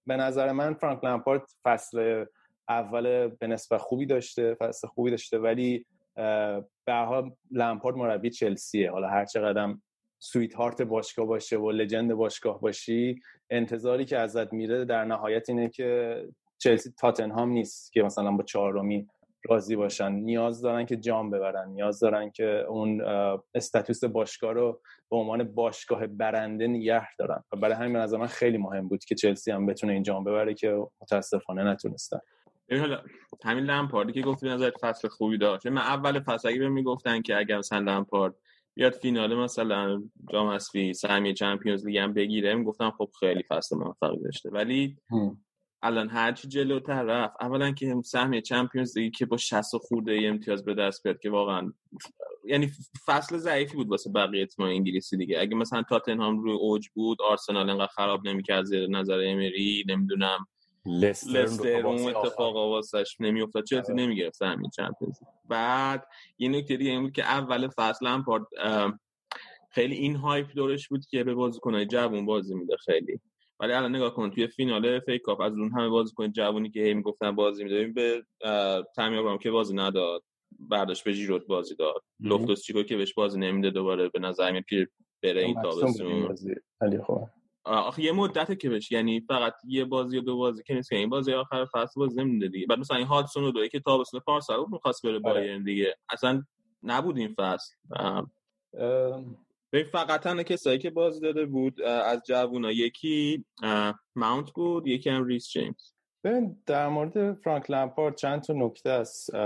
[0.06, 2.24] به نظر من فرانک لامپارد فصل
[2.68, 5.86] اول به نسبت خوبی داشته فصل خوبی داشته ولی
[6.84, 8.90] به حال لمپارد مربی چلسیه.
[8.90, 9.74] حالا هر چقدر
[10.18, 15.68] سویت هارت باشگاه باشه و لجند باشگاه باشی انتظاری که ازت میره در نهایت اینه
[15.68, 16.22] که
[16.58, 19.08] چلسی تاتنهام نیست که مثلا با چهارمی
[19.48, 20.12] راضی باشن.
[20.12, 21.68] نیاز دارن که جام ببرن.
[21.68, 23.02] نیاز دارن که اون
[23.54, 27.44] استاتوس باشگاه رو به عنوان باشگاه برنده نگه دارن.
[27.52, 30.54] و برای همین از من خیلی مهم بود که چلسی هم بتونه این جام ببره
[30.54, 32.20] که متاسفانه نتونستن.
[32.70, 33.02] حالا
[33.44, 35.66] همین لمپاردی که گفتی نظر فصل خوبی داشت.
[35.66, 38.34] من اول فصل اگه می‌گفتن که اگر مثلا لمپارد
[38.74, 40.02] بیاد فینال مثلا
[40.32, 44.50] جام اسفی سهمیه چمپیونز لیگ هم بگیره می‌گفتم خب خیلی فصل موفقی داشته.
[44.50, 44.96] ولی
[45.82, 50.64] الان هرچی جلوتر رفت اولا که سهمیه چمپیونز لیگ که با 60 خورده ای امتیاز
[50.64, 51.72] به دست بیاد که واقعا
[52.44, 52.70] یعنی
[53.06, 55.40] فصل ضعیفی بود واسه بقیه تیم انگلیسی دیگه.
[55.40, 60.46] اگه مثلا تاتنهام روی اوج بود آرسنال انقدر خراب نمی‌کرد زیر نظر امری نمی‌دونم.
[61.32, 63.64] لستر اون اتفاق واسش نمیافتاد.
[63.64, 65.16] چلسی نمی‌گرفت همین چمپیونز
[65.48, 66.06] بعد
[66.38, 68.24] یه نکته دیگه این بود که اول فصل هم
[69.70, 73.20] خیلی این هایپ دورش بود که به بازیکنای جوون بازی میده خیلی.
[73.60, 77.34] ولی الان نگاه کن توی فینال فیک از اون همه بازیکن جوونی که هی می‌گفتن
[77.34, 78.24] بازی می‌دادیم به
[78.96, 80.22] تامی که بازی نداد
[80.58, 82.02] برداشت به جیروت بازی داد.
[82.20, 84.88] لوفتوس چیکو که بهش بازی نمیده دوباره به نظر میاد که
[85.22, 86.36] بره این تابستون.
[87.68, 91.08] آخه یه مدته که بهش یعنی فقط یه بازی و دو بازی که نیست این
[91.08, 92.66] بازی آخر فصل بازی نمیده دیگه.
[92.66, 95.20] بعد مثلا این هادسون رو دوی که تابستون پارسال بود می‌خواست بره آره.
[95.20, 95.96] بایرن دیگه.
[96.10, 96.42] اصلا
[96.82, 97.74] نبود این فصل.
[99.70, 103.44] به فقط تنها کسایی که بازی داده بود از جوونا یکی
[104.16, 105.92] ماونت بود یکی هم ریس جیمز.
[106.24, 109.36] ببین در مورد فرانک لمپارد چند تا نکته است.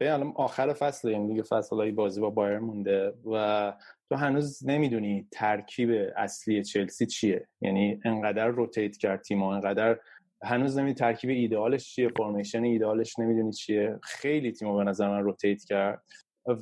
[0.00, 3.72] ببین الان آخر فصل این دیگه فصل بازی با بایر مونده و
[4.08, 7.48] تو هنوز نمی‌دونی ترکیب اصلی چلسی چیه.
[7.60, 9.98] یعنی انقدر روتیت کرد تیم انقدر
[10.42, 13.98] هنوز نمی‌دونی ترکیب ایدئالش چیه فرمیشن ایدئالش نمی‌دونی چیه.
[14.02, 16.02] خیلی تیم به نظر من روتیت کرد.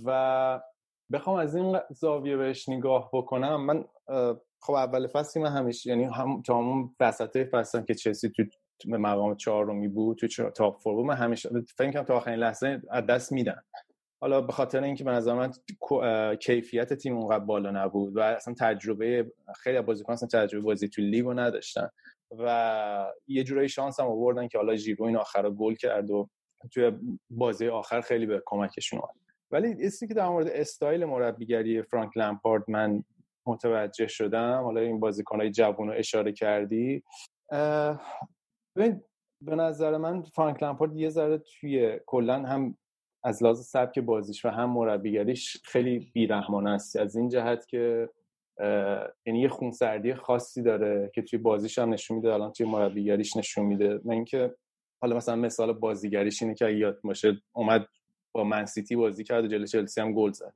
[0.05, 0.61] و
[1.13, 3.67] بخوام از این زاویه بهش نگاه بکنم.
[3.67, 3.85] من
[4.61, 8.45] خب اول فصلی من همیشه یعنی هم تا همون وسط فصل که چلسی تو
[8.87, 11.07] مقام چهارمی بود تو تاپ فور بود.
[11.07, 13.63] من همیشه فکر کنم تا آخرین لحظه از دست میدن
[14.21, 15.53] حالا به خاطر اینکه به نظر من
[16.37, 21.35] کیفیت تیم اونقدر بالا نبود و اصلا تجربه خیلی بازیکن اصلا تجربه بازی تو لیگو
[21.35, 21.89] نداشتن
[22.39, 26.29] و یه جورایی شانس هم آوردن که حالا ژیرو این آخر گل کرد و
[26.73, 26.93] توی
[27.31, 29.15] بازی آخر خیلی به کمکشون اومد.
[29.51, 33.05] ولی اسمی که در مورد استایل مربیگری فرانک لمپارد من
[33.47, 37.03] متوجه شدم حالا این بازیکنهای جوون رو اشاره کردی
[39.45, 42.77] به نظر من فرانک لمپارد یه ذره توی کلا هم
[43.25, 46.97] از لحاظ سبک بازیش و هم مربیگریش خیلی بیرحمانه است.
[46.97, 48.09] از این جهت که
[49.27, 53.67] یعنی یه خونسردی خاصی داره که توی بازیش هم نشون میده الان توی مربیگریش نشون
[53.67, 54.01] میده.
[54.05, 54.55] من اینکه
[55.03, 57.87] حالا مثلا مثال بازیگریش اینه که یاد باشه اومد
[58.33, 60.55] با منسیتی بازی کرد و جلوی چلسی هم گل زد.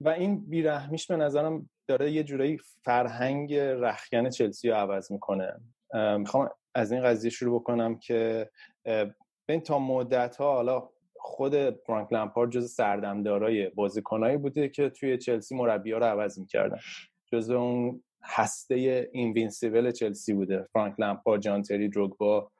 [0.00, 5.60] و این بیرحمیش به نظرم داره یه جورایی فرهنگ رختکن چلسی رو عوض می‌کنه.
[6.18, 8.50] می‌خوام از این قضیه شروع بکنم که
[9.46, 15.54] بین تا مدت ها حالا خود فرانک لمپارد جز سردمدارای بازیکنایی بوده که توی چلسی
[15.54, 16.78] مربی ها رو عوض می‌کردن.
[17.32, 20.68] جز اون هسته invincible چلسی بوده.
[20.72, 22.50] فرانک لمپارد جان تری دروگبا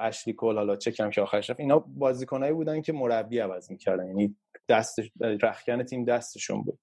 [0.00, 1.60] اشلی کول حالا چکم که آخرش رفت.
[1.60, 4.06] اینا بازیکنایی بودن که مربی عوض می‌کردن.
[4.06, 4.36] یعنی
[4.68, 6.78] دست رخکن تیم دستشون بود.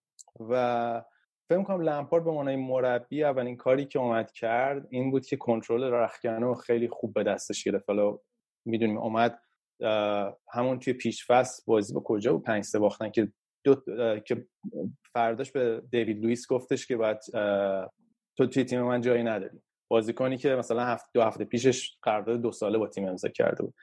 [0.49, 1.03] و
[1.49, 5.83] فکر کنم لمپارد به معنای مربی اولین کاری که اومد کرد این بود که کنترل
[5.83, 7.83] رخکن رو خیلی خوب به دستش گرفت.
[7.87, 8.19] حالا
[8.65, 9.41] می‌دونیم اومد
[10.53, 13.31] همون توی پیش فصل بازی با کجا بود؟ پنج سه باختن که
[13.63, 13.75] دو
[14.19, 14.47] که
[15.13, 17.21] فرداش به دیوید لوئیس گفتش که بعد
[18.37, 19.61] تو توی تیم من جایی نداری.
[19.91, 23.73] بازیکنی که مثلا هفت دو هفته پیشش قرارداد دو ساله با تیم امضا کرده بود.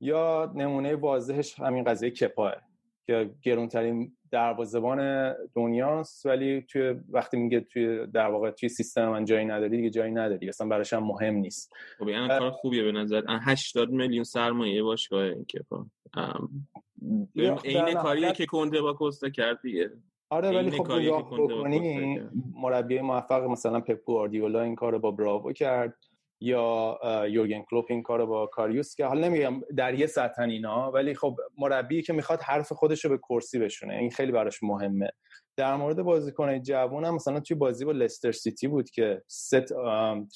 [0.00, 2.69] یا نمونه واضحش همین قضیه کپاه.
[3.10, 9.46] که گرونترین دروازه‌بان دنیاست ولی توی وقتی میگه توی در واقع توی سیستم من جایی
[9.46, 11.72] نداری دیگه جایی نداری اصلا براش هم مهم نیست.
[11.98, 13.22] خب یعنی کار خوبیه به نظر.
[13.28, 15.60] 80 میلیون سرمایه باشگاه این که
[17.64, 19.90] این کاریه که کنده با کوستا کرد دیگه.
[20.30, 22.20] آره ولی خب نگاه بکنی
[22.54, 25.94] مربی موفق مثلا پپ گواردیولا این کارو با براوو کرد.
[26.40, 26.98] یا
[27.28, 31.36] یورگن کلوپ این کارو با کاریوس که حالا نمیگم در یه سطح اینا ولی خب
[31.58, 33.94] مربی که می‌خواد حرف خودش رو به کرسی بشونه.
[33.94, 35.10] این خیلی براش مهمه.
[35.56, 39.72] در مورد بازیکن جوون هم مثلا توی بازی با لستر سیتی بود که ست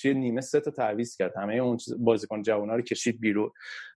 [0.00, 1.36] توی نیمه سه تا تعویض کرد.
[1.36, 3.50] همه اون بازیکن جوونا رو کشید بیرون.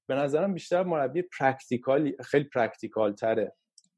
[0.06, 3.52] به نظرم بیشتر مربی practical خیلی practical تره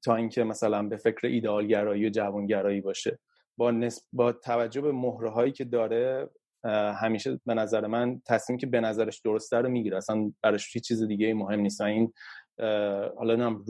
[0.05, 3.19] تا اینکه مثلا به فکر ایدئالگرایی و جوانگرایی باشه.
[3.57, 4.03] با, نسب...
[4.13, 6.31] با توجه به مهره هایی که داره
[6.95, 9.97] همیشه به نظر من تصمیم که به نظرش درسته رو می‌گیره.
[9.97, 11.81] اصلا براش هیچ چیز دیگه مهم نیست.
[11.81, 12.13] این
[13.17, 13.65] حالا نم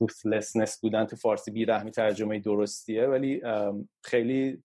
[0.00, 3.42] روسلسنس بودن تو فارسی بیرحمی ترجمه درستیه ولی
[4.02, 4.62] خیلی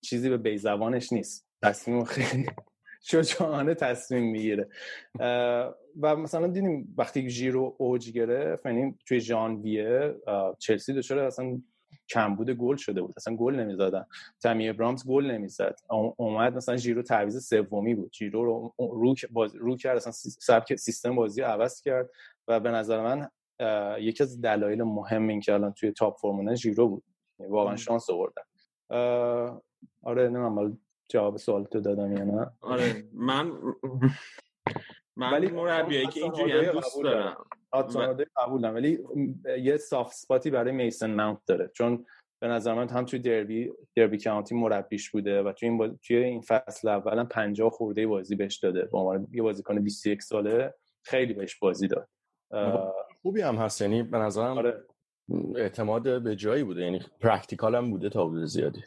[0.00, 1.46] چیزی به بیزبانش نیست.
[1.62, 2.46] تصمیم خیلی
[3.10, 4.68] شجاعانه تصمیم می‌گیره.
[6.00, 10.14] و مثلا دیدیم وقتی ژیرو اوج گرفت یعنی توی ژانویه
[10.58, 11.62] چلسی دچار اصلا
[12.08, 13.14] کمبود گل شده بود.
[13.16, 14.06] اصلا گل نمی‌زدن.
[14.42, 15.80] تامی ابرامز گل نمی‌زد.
[16.16, 18.12] اومد مثلا ژیرو تعویض سومی بود.
[18.12, 19.14] ژیرو رو رو,
[19.58, 22.10] رو کرد اصلا سبک سیستم بازی عوض کرد
[22.48, 23.28] و به نظر من
[24.00, 27.04] یکی از دلایل مهم این که الان توی تاپ فرمونه ژیرو بود.
[27.38, 28.42] یعنی واقعا شانس آوردن.
[30.02, 30.78] آره نمی‌دونم
[31.08, 32.50] جواب سوال تو دادم یا نه.
[32.60, 33.52] آره من
[35.16, 37.44] من ولی مربیایی که اینجوری دوست دارم.
[38.36, 38.98] قبولم ولی
[39.62, 41.70] یه soft spot ی برای میسن ماونت داره.
[41.74, 42.06] چون
[42.42, 46.40] به نظر من هم توی دربی دربی کانتی مربیش بوده و توی این توی این
[46.40, 48.84] فصل اولا 50 خورده بازی بهش داده.
[48.84, 52.08] به عنوان یه بازیکن 21 ساله خیلی بهش بازی داد.
[53.22, 53.80] خوبی هم هست.
[53.80, 54.84] یعنی به نظرم آره.
[55.56, 56.82] اعتماد به جایی بوده.
[56.82, 58.84] یعنی practical هم بوده تا حدود زیادی.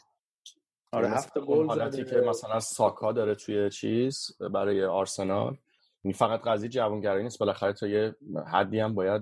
[0.91, 5.57] آره یعنی هفت گل حالتی که مثلا ساکا داره توی چیز برای آرسنال
[6.03, 8.15] این فقط قضیه جوانگرایی نیست بالاخره تا یه
[8.51, 9.21] حدی هم باید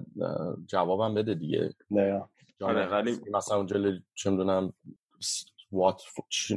[0.68, 1.74] جوابم بده دیگه.
[1.92, 2.24] نه.
[2.62, 4.74] آره ولی مثلا اونجا چه می‌دونم
[5.72, 6.02] وات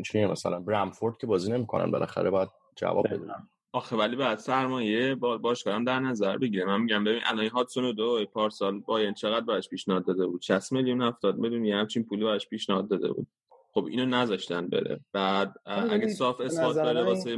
[0.04, 3.34] چیه مثلا برامفورد که بازی نمی‌کنن بالاخره باید جواب بده.
[3.72, 6.64] آخه ولی بعد سرمایه با باشگاهام در نظر بگیره.
[6.64, 11.02] من میگم ببین الان هاتسون دو پارسال باین چقدر براش پیشنهاد داده بود؟ 60 میلیون
[11.02, 13.26] 70 میلیون یه همچین پولی براش پیشنهاد داده بود.
[13.72, 15.00] خب اینو نذاشتن بره.
[15.12, 17.36] بعد اگه صاف اثبات بره واسه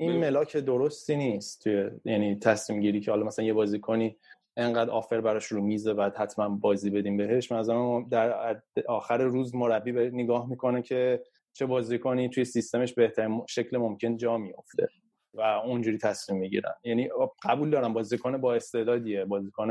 [0.00, 4.16] این ملاک درستی نیست توی یعنی تصمیم گیری که حالا مثلا یه بازی کنی
[4.56, 7.52] انقدر آفر براش رو میزه بعد حتما بازی بدیم بهش.
[7.52, 11.22] مثلا در آخر روز مربی به نگاه می‌کنه که
[11.52, 14.88] چه بازی کنی توی سیستمش بهترین شکل ممکن جا میفته
[15.34, 16.74] و اونجوری تصمیم می‌گیرن.
[16.84, 17.08] یعنی
[17.42, 19.70] قبول دارم بازیکن با استعدادیه بازیکن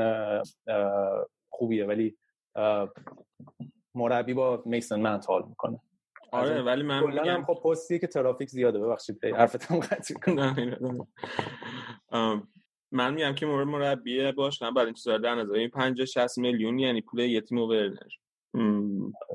[1.50, 2.18] خوبیه ولی
[3.96, 5.80] مربی با میسن منت حال می‌کنه.
[6.32, 11.08] آره ولی من میگم خب پستیه که ترافیک زیاده ببخشید حرفتم قطع کنم.
[12.92, 16.38] من میگم که مورد مربی باش نه بعد این چیزا در نظر این 50 60
[16.38, 18.10] میلیون یعنی پول یه تیم ورنر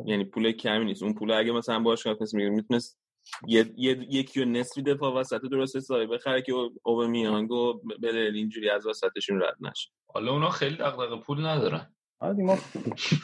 [0.06, 1.02] یعنی پول کمی نیست.
[1.02, 2.98] اون پول اگه مثلا باش کس میگه می‌تونست
[3.46, 8.86] یه یکی و نصفی دفاع وسط درست حسابی بخره که اوبر میانگو بده اینجوری از
[8.86, 9.90] وسطشون رد نشه.
[10.06, 11.94] حالا اونا خیلی دغدغه پول ندارن.
[12.22, 12.58] آره ما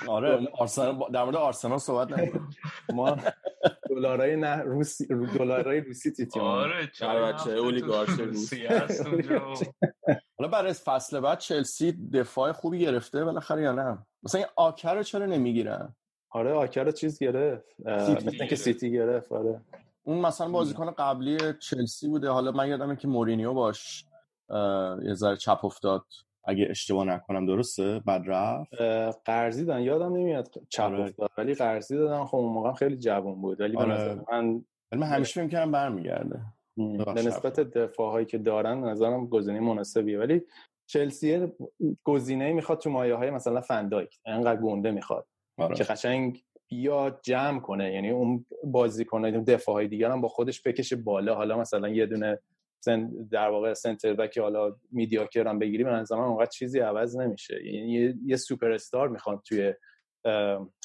[0.09, 2.51] آره آرسنال در مورد آرسنال صحبت نکنیم
[2.95, 3.17] ما
[3.91, 5.07] دلارای نه روسی
[5.39, 8.67] دلارای روسی تیم آره چرا بچه اولیگارش روسی.
[8.67, 9.07] هست
[10.39, 15.03] حالا برای فصل بعد چلسی دفاع خوبی گرفته بالاخره یا نه؟ مثلا این آکر رو
[15.03, 15.95] چرا نمی‌گیرن
[16.31, 17.81] آره آکر رو چیز گرفت.
[18.27, 19.61] مثل که سیتی گرفت آره.
[20.03, 22.31] اون مثلا بازیکن قبلی چلسی بوده.
[22.31, 24.05] حالا من یادمه که مورینیو باش
[25.03, 26.05] یه ذره چپ افتاد.
[26.49, 28.75] اگه اشتباه نکنم درسته؟ بعد رفت؟
[29.25, 31.01] قرضی دادن یادم نمیاد چپ آره.
[31.01, 32.25] افتاد ولی قرضی دادن.
[32.25, 34.21] خب اون موقع خیلی جوان بود ولی آره.
[34.33, 36.41] من ولی من همیشه فکر می‌کردم برمیگرده.
[37.15, 40.19] به نسبت دفاع هایی که دارن نظرم گزینه مناسبیه.
[40.19, 40.43] ولی
[40.91, 41.53] چلسی
[42.05, 45.27] گزینه می‌خواد تو مایه های مثلا فندایک انقدر گنده می‌خواد
[45.59, 45.75] آره.
[45.75, 47.93] که قشنگ بیا جمع کنه.
[47.93, 51.35] یعنی اون بازی کنه دفاع های دیگر هم با خودش بکشه بالا.
[51.35, 52.39] حالا مثلا یه دونه
[53.31, 57.65] در واقع سنتر بک حالا میدیاکر هم بگیری به نظر اونقدر چیزی عوض نمیشه.
[57.65, 59.75] یعنی یه, یه سوپر استار می‌خواد توی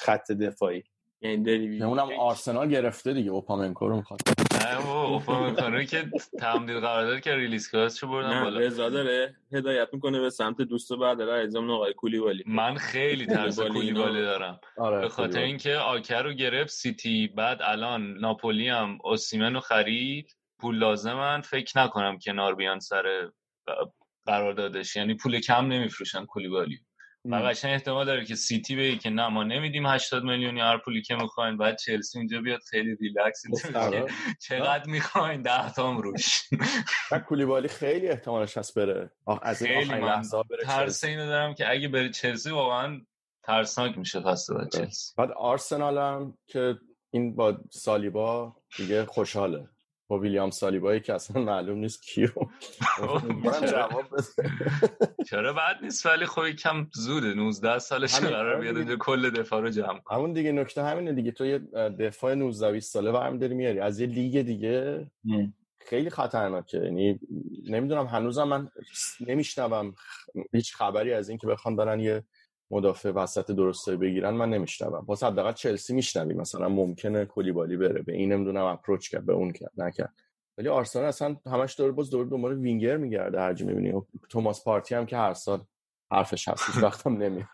[0.00, 0.82] خط دفاعی.
[1.20, 4.20] یعنی اونم آرسنال گرفته دیگه اوپامنکو رو می‌خواد.
[4.64, 6.04] نه اوپامنکو رو که
[6.38, 8.58] تمدید قرارداد که ریلیز چه بردن بالا.
[8.58, 12.44] رضا داره هدایت می‌کنه به سمت دوست بعد اعظم آقای کولیبالی.
[12.46, 14.60] من خیلی ترس کولیبالی دارم.
[14.76, 20.36] آره به خاطر اینکه آکر رو گرفت سیتی بعد الان ناپولی هم اوسیمن رو خرید.
[20.58, 23.30] پول لازمن فکر نکنم کنار بیان سر
[24.26, 24.96] قراردادش.
[24.96, 26.78] یعنی پول کم نمیفروشن کولیبالی
[27.24, 31.02] و قشنگ احتمال داره که سیتی بگه که نه ما نمیدیم 80 میلیونی هر پولی
[31.02, 31.56] که می‌خواین.
[31.56, 33.42] بعد چلسی اینجا بیاد خیلی ریلکس
[34.40, 36.48] چقدر می‌خواین ده تام روش.
[37.28, 39.10] کولیبالی خیلی احتمالش هست بره.
[39.42, 43.00] از این بره ترس اینو دارم که اگه بره چلسی واقعا
[43.42, 45.12] ترسناک میشه فصل بعد چلسی.
[45.16, 46.78] بعد آرسنال هم که
[47.10, 49.68] این با سالیبا دیگه خوشحاله.
[50.08, 52.28] با ویلیام سالیبایی که اصلا معلوم نیست کیو.
[53.70, 54.04] جواب
[55.26, 57.34] چرا بعد نیست؟ ولی خب کم زوده.
[57.34, 60.18] 19 سالش قرار بیاد اینجا کل دفاع رو جمع کنه.
[60.18, 61.30] همون دیگه نکته همینه دیگه.
[61.30, 61.58] تو یه
[61.98, 63.80] دفاع 19 20 ساله برمی داری میاری.
[63.80, 65.06] از یه لیگ دیگه.
[65.78, 66.78] خیلی خطرناکه.
[66.78, 67.20] یعنی
[67.68, 68.68] نمی‌دونم هنوزم من
[69.20, 69.94] نمیشنوم
[70.52, 72.24] هیچ خبری از این که بخوان برن یه
[72.70, 75.04] مدافع وسط درسته بگیرن من نمیشنوم.
[75.06, 76.34] واسه حداقل چلسی میشنوی.
[76.34, 78.02] مثلا ممکنه کلیبالی بره.
[78.02, 80.14] به این نمی‌دونم اپروچ کرد به اون کرد نکرد.
[80.58, 83.40] ولی آرسنال اصلا همش دور باز دور دنبال وینگر میگرده.
[83.40, 84.02] هرجی می‌بینی.
[84.28, 85.60] توماس پارتی هم که هر سال
[86.12, 86.66] حرفش هست.
[86.66, 87.44] هیچ وقتم نمی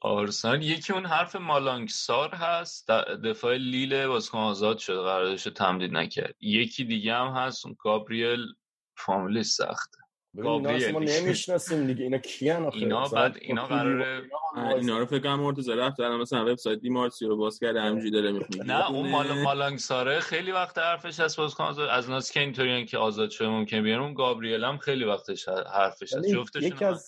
[0.00, 2.90] آرسنال یکی اون حرف مالانگسار هست.
[3.24, 4.96] دفاع لیل بازیکن آزاد شده.
[4.96, 6.34] قراردادش تمدید نکرد.
[6.40, 7.66] یکی دیگه هم هست.
[7.66, 8.46] اون گابریل
[8.96, 9.98] فامیلیش سخته.
[10.36, 11.00] ببین اینا اصلا ما.
[11.00, 12.02] نمی‌شناسیم دیگه.
[12.02, 14.22] اینا کیان آخه؟ اینا بعد اینا قراره
[14.54, 17.80] اینا هم اینا رو فکر کنم مرتضی رفت الان مثلا وبسایت دیمارسیو رو باز کرده
[17.80, 18.64] همینجوری داره می‌خونه.
[18.64, 22.40] نه اون مال مالانگ ساره خیلی وقت حرفش هست باز کن آزاد از ناس که
[22.40, 26.16] اینطوریان که آزاد شده ممکن بیان اون گابریل هم خیلی وقتش حرفش هست.
[26.16, 27.06] ولی جفتشون یکی از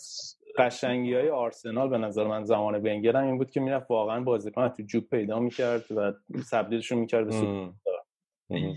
[0.59, 4.63] قشنگی های آرسنال به نظر من زمان ونگر هم این بود که می‌رفت واقعا بازیکن
[4.63, 6.13] از تو جوب پیدا می‌کرد و
[6.51, 7.73] تبدیلشون می‌کرد به سوپر.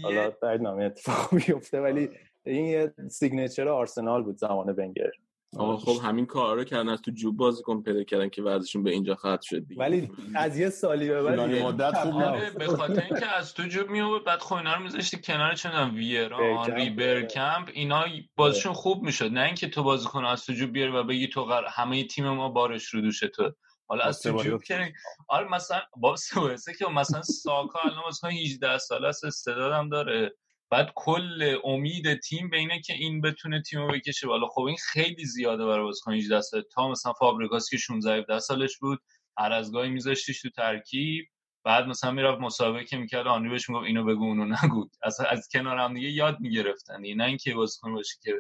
[0.03, 2.09] حالا بعد نامه اتفاق بیفته ولی
[2.45, 5.11] این یه سیگنچر آرسنال بود زمان ونگر.
[5.57, 8.91] آقا خب همین کارا رو کردن از تو جوب بازیکن پیدا کردن که ورزشون به
[8.91, 9.81] اینجا ختم شد دیگه.
[9.81, 12.49] ولی از یه سالی به بعد مدت خوب آره.
[12.49, 15.95] به خاطر اینکه از تو جوب میومد بعد خب اینا رو میذاشتی کنار چه می‌دونم
[15.95, 16.57] ویرا برکمپ.
[16.57, 19.31] آنری برکمپ اینا بازیشون خوب می‌شد.
[19.31, 22.49] نه اینکه تو بازیکن از تو جوب بیاری و بگی تو قرار همه تیم ما
[22.49, 23.51] بارش رو دوشه تو.
[23.87, 24.93] حالا از تو جوب که
[25.27, 30.35] آره مثلا با سوئسه که مثلا ساکا الان مثلا 18 ساله است استعدادم داره.
[30.71, 34.47] بعد کل امید تیم به اینه که این بتونه تیمو بکشه بالا.
[34.47, 38.77] خب این خیلی زیاده برای بازیکن 18 ساله تا مثلا فابریگاس که 16 17 سالش
[38.77, 38.99] بود.
[39.37, 41.25] هر از گاهی میذاشتیش تو ترکیب.
[41.65, 43.27] بعد مثلا می‌رفت مسابقه که می‌کرد.
[43.27, 44.89] آنری بهش می‌گفت اینو بگو اونو نگو.
[45.03, 48.33] از از کنار هم دیگه یاد می‌گرفتن نه اینکه بازیکن باشه که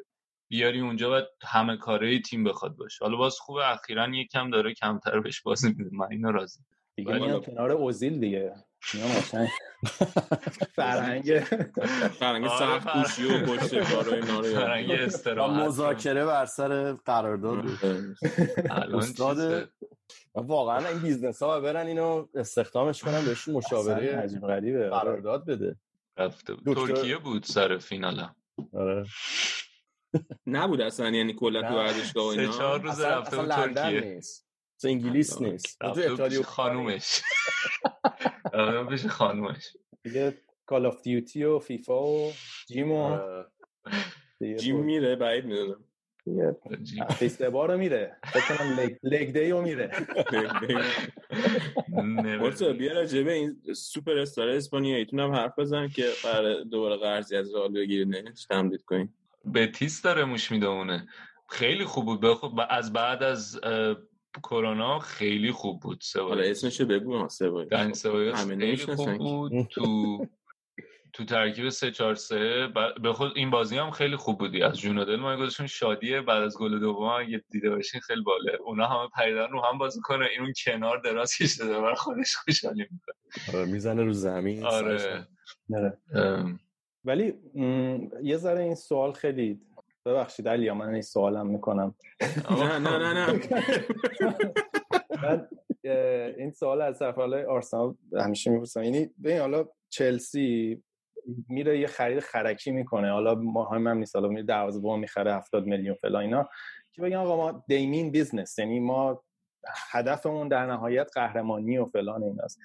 [0.49, 3.05] بیاری اونجا و همه کاره تیم بخواد باشه.
[3.05, 3.71] حالا باز خوبه.
[3.71, 5.89] اخیرا یکم داره کمتر بهش بازی میده.
[5.93, 6.59] من اینو راضی
[6.95, 8.53] دیگه کنار اوزیل دیگه.
[8.93, 9.07] اینا
[10.75, 11.39] فرهنگ
[12.19, 13.03] فرنگ آره، سخت فرنگ.
[13.05, 15.67] کوشی و پشت کار و اینا رو و استراحت.
[15.67, 17.79] مذاکره بر سر قرارداد بود.
[18.69, 19.69] الان استاد
[20.35, 24.89] واقعا این بیزنس ها برن اینو استخدامش کنن بهش مشاوره عجیب غریبه آره.
[24.89, 25.75] قرارداد بده.
[26.17, 26.75] رفته بود.
[26.87, 28.35] ترکیه بود سر فینالم
[28.73, 29.05] آره.
[30.47, 31.75] نبود اصلا یعنی کلا تو نه.
[31.75, 34.01] ورزشگاه و سه اینا؟ چهار روز اصلا, رفته بود ترکیه.
[34.01, 34.47] نیست.
[34.77, 35.49] اصلا انگلیس آره.
[35.51, 35.79] نیست.
[35.79, 37.21] تو ایتالیا خانومش.
[38.53, 40.33] بود پیش خانومش دیگه
[40.65, 42.31] کال آف دیوتی و فیفا و
[42.67, 43.45] جیم و آره.
[44.59, 45.83] جیم میره بعید می‌دونم.
[47.01, 48.17] هفته سه بار رو میره.
[48.23, 49.91] فکر کنم لگ, دی رو میره.
[52.39, 57.35] مرتضی بیا راجع به این سوپر استار اسپانیاییتون هم حرف بزن که قرار دوباره قرضی
[57.35, 59.09] از رئال بگیرید نه تمدید کنین
[59.53, 61.07] بتیس داره موش می‌دونه.
[61.49, 62.21] خیلی خوب بود.
[62.21, 62.47] بخو...
[62.69, 63.59] از بعد از
[64.39, 69.49] کرونا خیلی خوب بود حالا سوایوس اسمشو بگو سوایوس همه خیلی نمی‌شناسن خوب.
[69.49, 69.51] بود.
[69.73, 70.25] تو
[71.13, 72.67] تو ترکیب 3 4 3
[73.03, 74.63] به خود این بازی هم خیلی خوب بودی.
[74.63, 78.21] از جون و دل ما گذاشتیم شادیه بعد از گل دوم اگه دیده باشین خیلی
[78.21, 78.57] باله.
[78.65, 82.85] اونا همه پریدن رو هم بازی کنه این اون کنار دراز کشیده برای خودش خوشحالی
[82.91, 83.15] می‌کنه
[83.59, 85.27] آره می‌زنه رو زمین آره.
[85.69, 86.59] آره.
[87.05, 89.61] ولی م، یه ذره این سوال خیلی
[90.05, 91.95] ببخشید علی من این سوالم می‌کنم.
[92.51, 93.39] نه نه نه نه.
[95.23, 95.47] من
[96.37, 98.83] این سوال از طرف حالا آرسنال همیشه می‌پرسم.
[98.83, 100.83] یعنی ببین حالا چلسی
[101.49, 103.11] میره یه خرید خرکی می‌کنه.
[103.11, 104.15] حالا مهم هم نیست.
[104.15, 106.49] حالا میره دروازه‌بان می‌خره 70 میلیون فلان اینا.
[106.91, 109.23] که بگن آقا ما they mean business یعنی ما
[109.91, 112.59] هدفمون در نهایت قهرمانی و فلان ایناست.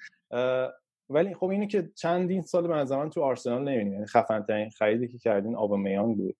[1.09, 3.93] ولی خب اینو که چندین سال به نظر من تو آرسنال نمی‌بینیم.
[3.93, 6.35] یعنی خفن ترین خریدی که کردین اوبامیانگ بود.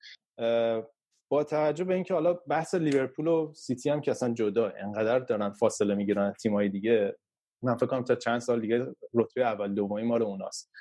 [1.30, 5.50] با توجه به اینکه حالا بحث لیورپول و سیتی هم که اصلا جدا انقدر دارن
[5.50, 7.16] فاصله می‌گیرن از تیمای دیگه
[7.64, 10.72] من فکر کنم تا چند سال دیگه رتبه اول دومی ما رو اوناست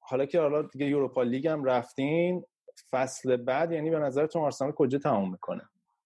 [0.00, 2.44] حالا که حالا دیگه یوروپا لیگ هم رفتین
[2.90, 5.62] فصل بعد یعنی به نظرتون آرسنال کجا تموم می‌کنه؟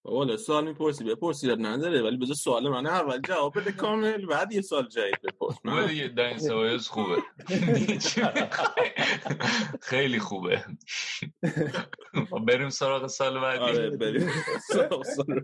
[0.09, 4.61] والا سوال می‌پرسی بپرسی نداره ولی بذار سوال من اول جواب بده کامل بعد یه
[4.61, 5.55] سال جدید بپرس.
[5.65, 7.17] خوبه دیگه دنی سوایوس خوبه.
[9.81, 10.65] خیلی خوبه.
[12.31, 13.63] خب بریم سراغ سال بعدی.
[13.63, 14.31] آره بریم
[14.73, 15.43] سراغ سال.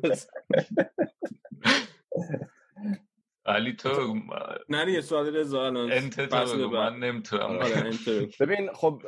[3.46, 3.88] علی تو
[4.68, 5.90] نه دیگه سوال رضا الان.
[6.92, 7.42] من نمی‌تونم.
[7.42, 7.90] آره.
[8.40, 9.02] ببین خب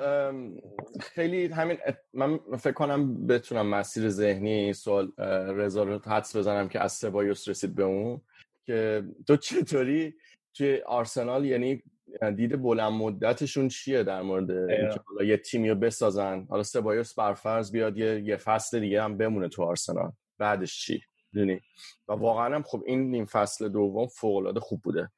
[1.01, 1.79] خیلی همین
[2.15, 5.13] من فکر کنم بتونم مسیر ذهنی این سوال
[5.49, 8.21] رضا رو حدس بزنم که از سبایوس رسید به اون.
[8.67, 10.15] که تو چطوری
[10.55, 11.83] توی آرسنال یعنی
[12.37, 17.73] دید بلند مدتشون چیه در مورد اینکه حالا یه تیمی رو بسازن؟ حالا سبایوس برفرض
[17.73, 20.13] بیاد یه, یه فصل دیگه هم بمونه تو آرسنال.
[20.39, 21.03] بعدش چی؟
[21.37, 21.61] دونی
[22.09, 25.11] و واقعا هم خب این نیم فصل دوم فوق العاده خوب بوده.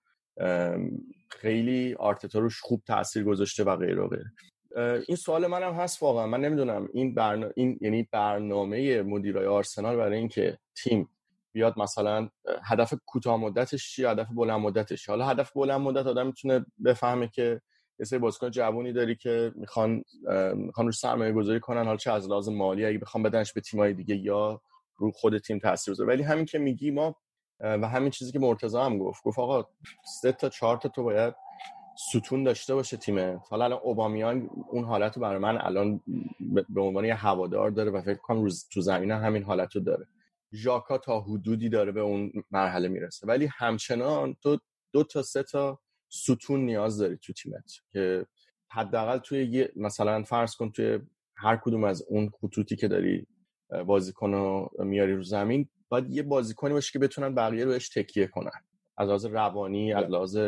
[1.28, 4.16] خیلی آرتتا روش خوب تاثیر گذاشته و غیره و
[5.08, 6.26] این سوال منم هست واقعا.
[6.26, 7.48] من نمی‌دونم این برنا...
[7.56, 11.08] این یعنی برنامه مدیرای آرسنال برای اینکه تیم
[11.52, 12.28] بیاد مثلا
[12.64, 15.08] هدف کوتاه مدتش چیه هدف بلند مدتش.
[15.08, 17.60] حالا هدف بلند مدت آدم می‌تونه بفهمه که
[17.98, 20.04] یه سری بازیکن جوونی داری که می‌خوان
[20.54, 21.84] می‌خوان رو سرمایه گذاری کنن.
[21.84, 24.60] حالا چه از لحاظ مالی اگه بخوام بدنش به تیمای دیگه یا
[24.99, 26.09] رو خود تیم تاثیر بذاره.
[26.09, 27.16] ولی همین که میگی ما
[27.61, 29.68] و همین چیزی که مرتضی هم گفت گفت آقا
[30.20, 31.34] سه تا چهار تا تو باید
[32.11, 36.01] ستون داشته باشه تیمه حالا الان اوبامیان اون حالت رو برای من الان
[36.68, 40.07] به عنوان یه هوادار داره و فکر کنم روز تو زمین همین حالت رو داره.
[40.53, 43.26] ژاکا تا حدودی داره به اون مرحله می‌رسه.
[43.26, 44.59] ولی همچنان تو
[44.92, 48.26] دو تا سه تا ستون نیاز داری تو تیمت که
[48.70, 50.99] حداقل توی یه مثلا فرض کن توی
[51.36, 53.26] هر کدوم از اون خطوطی که داری
[53.86, 58.50] بازیکن رو میاری رو زمین باید یه بازیکنی باشه که بتونن بقیه روش تکیه کنن.
[58.96, 60.38] از لحاظ روانی از لحاظ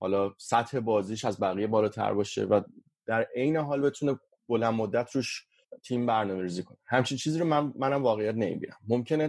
[0.00, 2.60] حالا سطح بازیش از بقیه بالاتر باشه و
[3.06, 4.18] در عین حال بتونه
[4.48, 5.46] بلند مدت روش
[5.82, 6.76] تیم برنامه ریزی کنه.
[6.86, 8.76] همچین چیزی رو من منم واقعیت نمی‌بینم.
[8.88, 9.28] ممکنه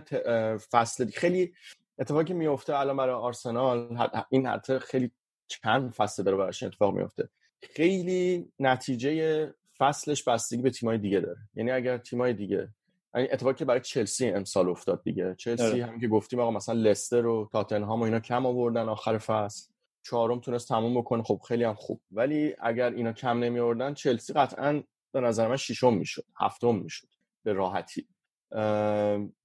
[0.71, 1.53] فصل خیلی
[1.99, 3.97] اتفاقی میفته الان برای آرسنال
[4.29, 5.11] این حتی خیلی
[5.47, 7.29] چند فصل داره براش اتفاق میفته
[7.63, 11.39] خیلی نتیجه فصلش بستگی به تیمای دیگه داره.
[11.53, 12.69] یعنی اگر تیمای دیگه
[13.16, 15.36] یعنی اتفاقی که برای چلسی امسال افتاد دیگه.
[15.38, 15.86] چلسی آره.
[15.86, 19.72] هم که گفتیم آقا مثلا لستر و تاتنهام و اینا کم آوردن آخر فصل.
[20.03, 21.24] چهارم تونست تموم بکنه.
[21.24, 22.01] خب خیلی هم خوب.
[22.12, 26.26] ولی اگر اینا کم نمی آوردن چلسی قطعا به نظر من ششم می‌شد.
[26.39, 27.07] هفتم می‌شد.
[27.43, 28.07] به راحتی.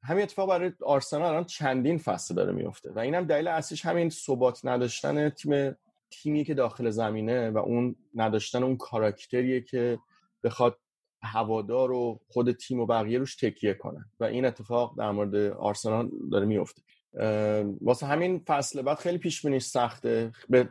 [0.03, 4.61] همین اتفاق برای آرسنال الان چندین فصل داره میفته و اینم دلیل اصلیش همین ثبات
[4.65, 5.77] نداشتن تیم
[6.11, 9.99] تیمی که داخل زمینه و اون نداشتن اون کاراکتریه که
[10.45, 10.79] بخواد
[11.23, 14.11] هوادار و خود تیم و بقیه روش تکیه کنن.
[14.21, 16.83] و این اتفاق در مورد آرسنال داره میفته.
[17.81, 20.33] واسه همین فصل بعد خیلی پیش بینیش سخته.
[20.49, 20.69] به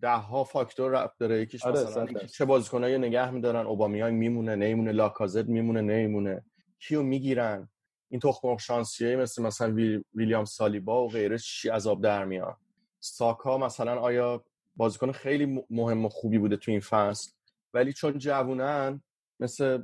[0.00, 1.42] ده ها فاکتور رفت داره.
[1.42, 3.66] یکیش آره مثلا چه بازیکنایی نگه میدارن.
[3.66, 6.44] اوبامیانگ میمونه نمیمونه لاکازت میمونه نمیمونه.
[6.80, 7.68] کیو می‌گیرن؟
[8.08, 9.74] این تخم شانسیه مثل مثلا
[10.14, 12.56] ویلیام سالیبا و غیره چی عذاب در میاد؟
[13.00, 14.44] ساکا مثلا آیا
[14.76, 17.30] بازیکن خیلی مهم و خوبی بوده تو این فصل؟
[17.74, 19.02] ولی چون جوونن
[19.40, 19.82] مثل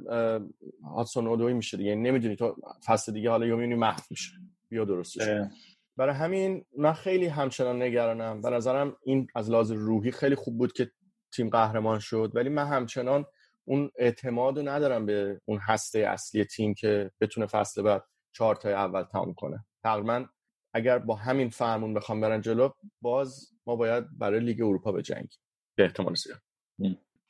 [0.84, 1.90] هاتسون اودوی میشه دیگه.
[1.90, 4.32] یعنی نمی‌دونی تو فصل دیگه حالا یومی محو میشه.
[4.68, 5.28] بیا درستش
[5.96, 8.42] برای همین من خیلی همچنان نگرانم.
[8.42, 10.90] به نظرم این از لحاظ روحی خیلی خوب بود که
[11.34, 12.32] تیم قهرمان شد.
[12.34, 13.24] ولی من همچنان
[13.64, 18.72] اون اعتماد رو ندارم به اون هسته اصلی تیم که بتونه فصل بعد چهار تای
[18.72, 19.66] اول تمام کنه.
[19.84, 20.26] تقریبا
[20.74, 22.70] اگر با همین فرمون بخوام برن جلو
[23.02, 25.38] باز ما باید برای لیگ اروپا بجنگیم.
[25.78, 26.40] به احتمال زیاد.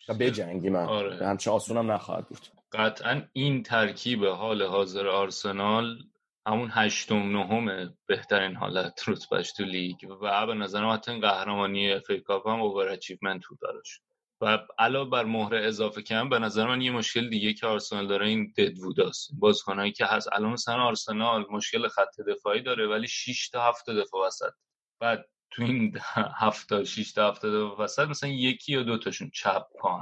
[0.09, 1.27] و بجنگیم آره.
[1.27, 2.47] همچه آسونم نخواهد بود.
[2.73, 5.99] قطعا این ترکیب حال حاضر آرسنال
[6.47, 12.11] همون هشتم نهم بهترین حالت رتبهش تو لیگ و به نظرم حتی قهرمانی اف ای
[12.27, 14.01] کاپ هم overachievement تو دارش
[14.41, 18.27] و علاوه بر مهر اضافه کردن به نظر من یه مشکل دیگه که آرسنال داره
[18.27, 23.69] این ددووداست بازیکنایی که هست الان مثلا آرسنال مشکل خط دفاعی داره ولی 6 تا
[23.69, 24.53] 7 دفاع وسط.
[25.01, 29.67] بعد تو این هفته 6 تا 7 دفاع وسط مثلا یکی یا دو تاشون چپ
[29.81, 30.01] پا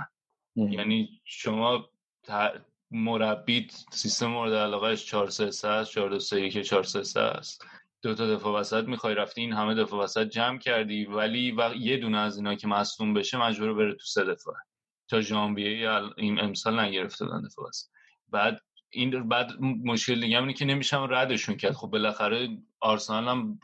[0.57, 1.88] یعنی شما
[2.90, 7.20] مربی سیستم مورد علاقهش 4 3 3 است 4 2 3 1 4 3 3
[7.20, 7.66] است.
[8.03, 11.97] دو تا دفاع وسط می‌خوای رفتی این همه دفاع وسط جمع کردی ولی و یه
[11.97, 14.55] دونه از اینا که مصدوم بشه مجبور بره تو سه دفاع.
[15.09, 17.88] تا ژانویه این امسال نگرفته بودن دفاع وسط.
[18.28, 21.72] بعد این بعد مشکل دیگه اینه که نمیشم ردشون کرد.
[21.72, 22.49] خب بالاخره
[22.87, 23.61] آرسنال هم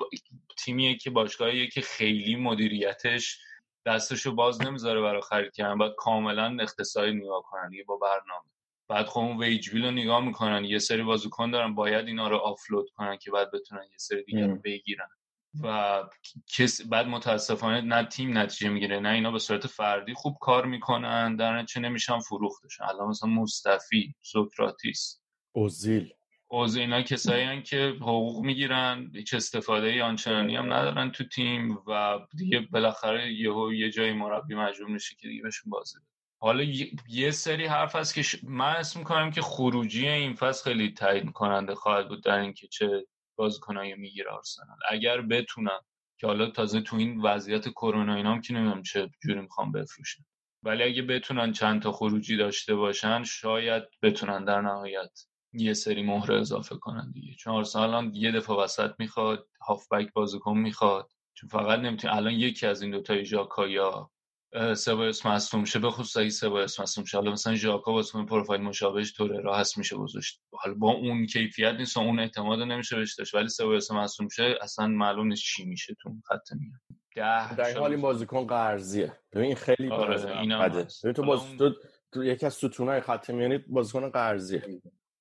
[0.57, 3.39] تیمیه که باشگاهیه که خیلی مدیریتش
[3.87, 5.79] دستشو باز نمی‌ذاره برای خرید کردن.
[5.79, 8.45] باید کاملا اقتصادی نگاه کنن دیگه با برنامه.
[8.89, 10.65] بعد خب اون ویج رو نگاه می‌کنن.
[10.65, 14.47] یه سری بازیکن دارن باید اینا رو آفلود کنن که بعد بتونن یه سری دیگه
[14.47, 15.09] رو بگیرن.
[15.63, 16.03] و
[16.57, 21.37] کس بعد متاسفانه نه تیم نتیجه می‌گیره نه اینا به صورت فردی خوب کار می‌کنن
[21.37, 22.85] در چه نمیشن فروختشن.
[22.85, 25.21] الان مثلا مصطفی سوکراتیس.
[25.53, 26.15] اوزیل.
[26.53, 31.79] اوزیل اینا کسایی هن که حقوق می‌گیرن هیچ استفاده ای آنچنانی هم ندارن تو تیم
[31.87, 35.99] و دیگه بالاخره یهو یه جای مربی مجبور میشه که دیگه بهشون بازی
[36.41, 36.65] حالا
[37.09, 41.75] یه سری حرف هست که من اسم می‌کنم که خروجی این فصل خیلی تعیین کننده
[41.75, 44.77] خواهد بود در اینکه چه بازیکنایی می‌گیره آرسنال.
[44.91, 45.81] اگر بتونن
[46.19, 50.25] که حالا تازه تو این وضعیت کرونا اینام که نمی‌دونم چه جوری می‌خوام بفروشن
[50.63, 56.41] ولی اگه بتونن چند تا خروجی داشته باشن شاید بتونن در نهایت یه سری مهره
[56.41, 57.35] اضافه کنن دیگه.
[57.35, 61.13] چون آرسنال یه دفعه وسط می‌خواد هافبک بازیکن می‌خواد.
[61.35, 64.11] چون فقط نمی‌تونه الان یکی از این دوتا ژاکا یا
[64.77, 65.79] سبایوس مصدوم شه.
[65.79, 67.17] به خصوص اگه سبایوس مصدوم شه.
[67.17, 70.43] حالا مثلا ژاکا واسه پروفایل مشابهش طوره راه هست میشه گذاشت.
[70.53, 73.35] حالا با اون کیفیت نیست و اون اعتماد نمیشه بهش داشت.
[73.35, 76.81] ولی سبایوس مصدوم شه اصلا معلوم نیست چی میشه تو خط میاد
[77.15, 79.13] ده در این حال این بازیکن قرضیه.
[79.33, 81.75] ببین خیلی آره اینا ببین تو باز تو,
[82.13, 84.63] تو یکی از ستونای خط میانی بازیکن قرضیه.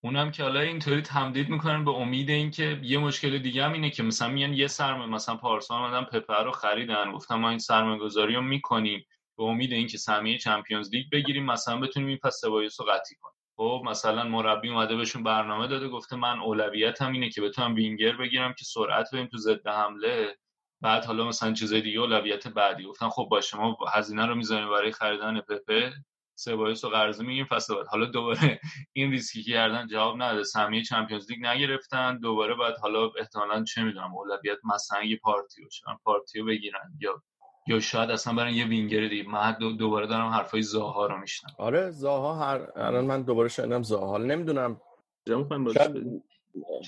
[0.03, 4.03] اونم که حالا اینطوری تمدید می‌کنن به امید اینکه یه مشکل دیگه هم اینه که
[4.03, 7.11] مثلا میان یه سرمایه مثلا پارسال اومدن پپر رو خریدن.
[7.11, 9.05] گفتم ما این سرمایه گذاری رو می‌کنیم
[9.37, 13.35] به امید اینکه سهمیه چمپیونز لیگ بگیریم مثلا بتونیم این پس سبایوس رو قطعی کنیم.
[13.57, 18.53] خب مثلا مربی اومده بهشون برنامه داده گفته من اولویتم اینه که بتونم وینگر بگیرم
[18.53, 20.37] که سرعت بریم تو ضد حمله.
[20.81, 22.83] بعد حالا مثلا چیزای دیگه اولویت بعدی.
[22.83, 25.93] گفتن خب باشه ما هزینه رو می‌ذاریم برای خریدن پپه
[26.41, 28.59] سبایوس و قرضی میگیم فصل بعد حالا دوباره
[28.93, 30.43] این ریسکی که کردن جواب نداده.
[30.43, 32.17] سهمیه Champions League نگرفتن.
[32.17, 36.97] دوباره بعد حالا احتمالاً چه می‌دونم اولویت مثلا یه پارتی شدن پارتی رو بگیرن.
[36.99, 37.23] یا
[37.67, 39.29] یا شاید اصلا برن یه وینگر دیگه.
[39.29, 44.17] من دوباره دارم حرفای زاها رو می‌شنوم آره زاها هر الان من دوباره شنیدم زاها.
[44.17, 44.81] نمی‌دونم.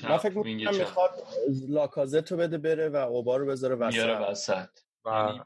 [0.04, 1.12] من فکر می‌کنم می‌خواد
[1.70, 4.30] لاکازت رو بده بره و اوبا رو بذاره وسط.
[4.30, 4.70] وسط.
[5.06, 5.42] و یعنی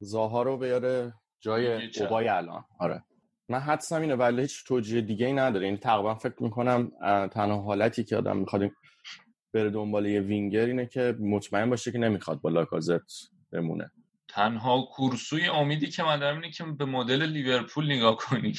[0.00, 2.64] زاها رو بیاره جای اوبای الان.
[2.80, 3.04] آره.
[3.52, 5.64] من حدسم اینه ولی هیچ توجیه دیگه ای نداره.
[5.64, 6.90] این یعنی تقریبا فکر می‌کنم
[7.28, 8.70] تنها حالتی که آدم می‌خواد
[9.54, 13.00] بره دنبال یه وینگر اینه که مطمئن باشه که نمی‌خواد با لاکازت
[13.52, 13.90] بمونه.
[14.28, 18.54] تنها کورسوی امیدی که من دارم اینه که به مدل لیورپول نگاه کنی.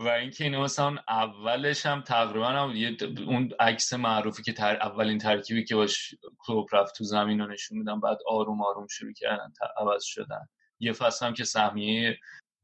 [0.00, 5.18] و اینکه اینا مثلا اولش هم تقریبا هم یه اون عکس معروفی که تر اولین
[5.18, 9.52] ترکیبی که باش کلوب رفت تو زمین رو نشون میدن بعد آروم آروم شروع کردن
[9.76, 10.48] عوض شدن.
[10.80, 12.18] یه فصل هم که سهمیه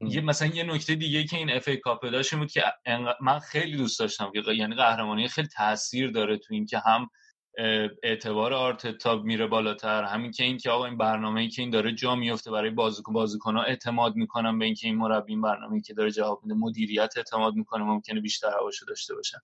[0.07, 2.63] یه مثلا یه نکته دیگه که این اف ای کاپ داشت بود که
[3.21, 7.09] من خیلی دوست داشتم که یعنی قهرمانی خیلی تاثیر داره تو این که هم
[8.03, 12.15] اعتبار آرتتا میره بالاتر همین که این که آقا این برنامه‌ای که این داره جا
[12.15, 16.39] میفته برای بازیکن بازیکن‌ها اعتماد می‌کنن به اینکه این مربی این برنامه‌ای که داره جواب
[16.43, 19.37] میده مدیریت اعتماد می‌کنه ممکنه بیشتر هواشو داشته باشن.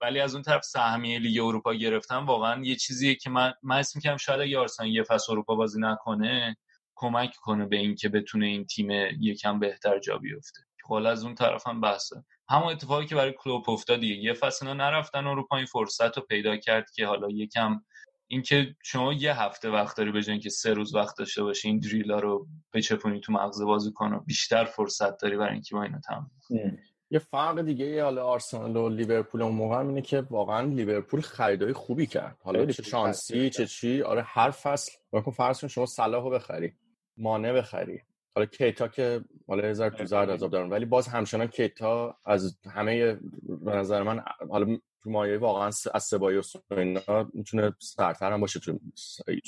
[0.00, 3.98] ولی از اون طرف سهمیه لیگ اروپا گرفتن واقعا یه چیزیه که من من اسم
[3.98, 6.56] می‌کنم شاید اگه یه فصل اروپا بازی نکنه
[7.02, 8.90] کمک کنه به اینکه بتونه این تیم
[9.20, 10.60] یکم بهتر جا بیفته.
[10.84, 12.24] خب از اون طرف هم بحثه.
[12.48, 16.90] همون اتفاقی که برای کلوب افتاد یه فصل نرفتن اروپا این فرصت رو پیدا کرد
[16.90, 17.80] که حالا یکم
[18.26, 22.18] اینکه شما یه هفته وقت داری به که سه روز وقت داشته باشی این دریلا
[22.18, 26.78] رو بچپونی تو مغز بازی کنه بیشتر فرصت داری برای اینکه با اینا تمرین
[27.10, 32.06] یه فرق دیگه حالا آرسنال و لیورپول اون موقع اینه که واقعا لیورپول خریدای خوبی
[32.06, 32.38] کرد.
[32.42, 34.02] حالا چه شانسی چه چی.
[34.02, 34.92] آره هر فصل.
[35.36, 36.72] فرض کن شما صلاحو بخری.
[37.16, 38.00] مانع بخری.
[38.34, 43.14] حالا کیتا که حالا هزار تو زرد عذاب دارن ولی باز همچنان کیتا از همه
[43.42, 48.78] به نظر من حالا تو مایه واقعا از سبایوس اینا می‌تونه سرتر هم باشه تو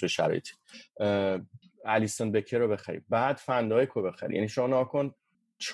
[0.01, 0.53] تو شرایطی.
[1.85, 3.01] الیسون بکر رو بخری.
[3.09, 4.35] بعد فندایک رو بخری.
[4.35, 5.15] یعنی شما ناکن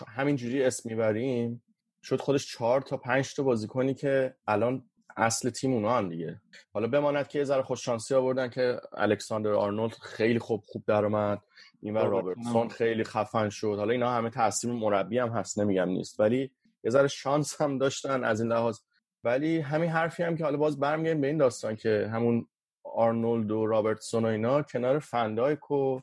[0.09, 1.63] همینجوری اسم می‌بریم
[2.03, 4.90] شد خودش چهار تا پنج تا بازیکنی که الان
[5.21, 6.41] اصل تیم اونا هم دیگه.
[6.73, 11.43] حالا بماند که یه ذره خوش شانسی آوردن که الکساندر آرنولد خیلی خوب خوب درآمد
[11.83, 13.75] این و رابرتسون خیلی خفن شد.
[13.79, 16.21] حالا اینا همه تاثیر مربی هم هست نمیگم نیست.
[16.21, 16.51] ولی
[16.85, 18.79] یه ذره شانس هم داشتن از این لحاظ.
[19.25, 22.47] ولی همین حرفی هم که حالا باز برمیگردیم به این داستان که همون
[22.85, 26.01] آرنولد و رابرتسون و اینا کنار فندایک و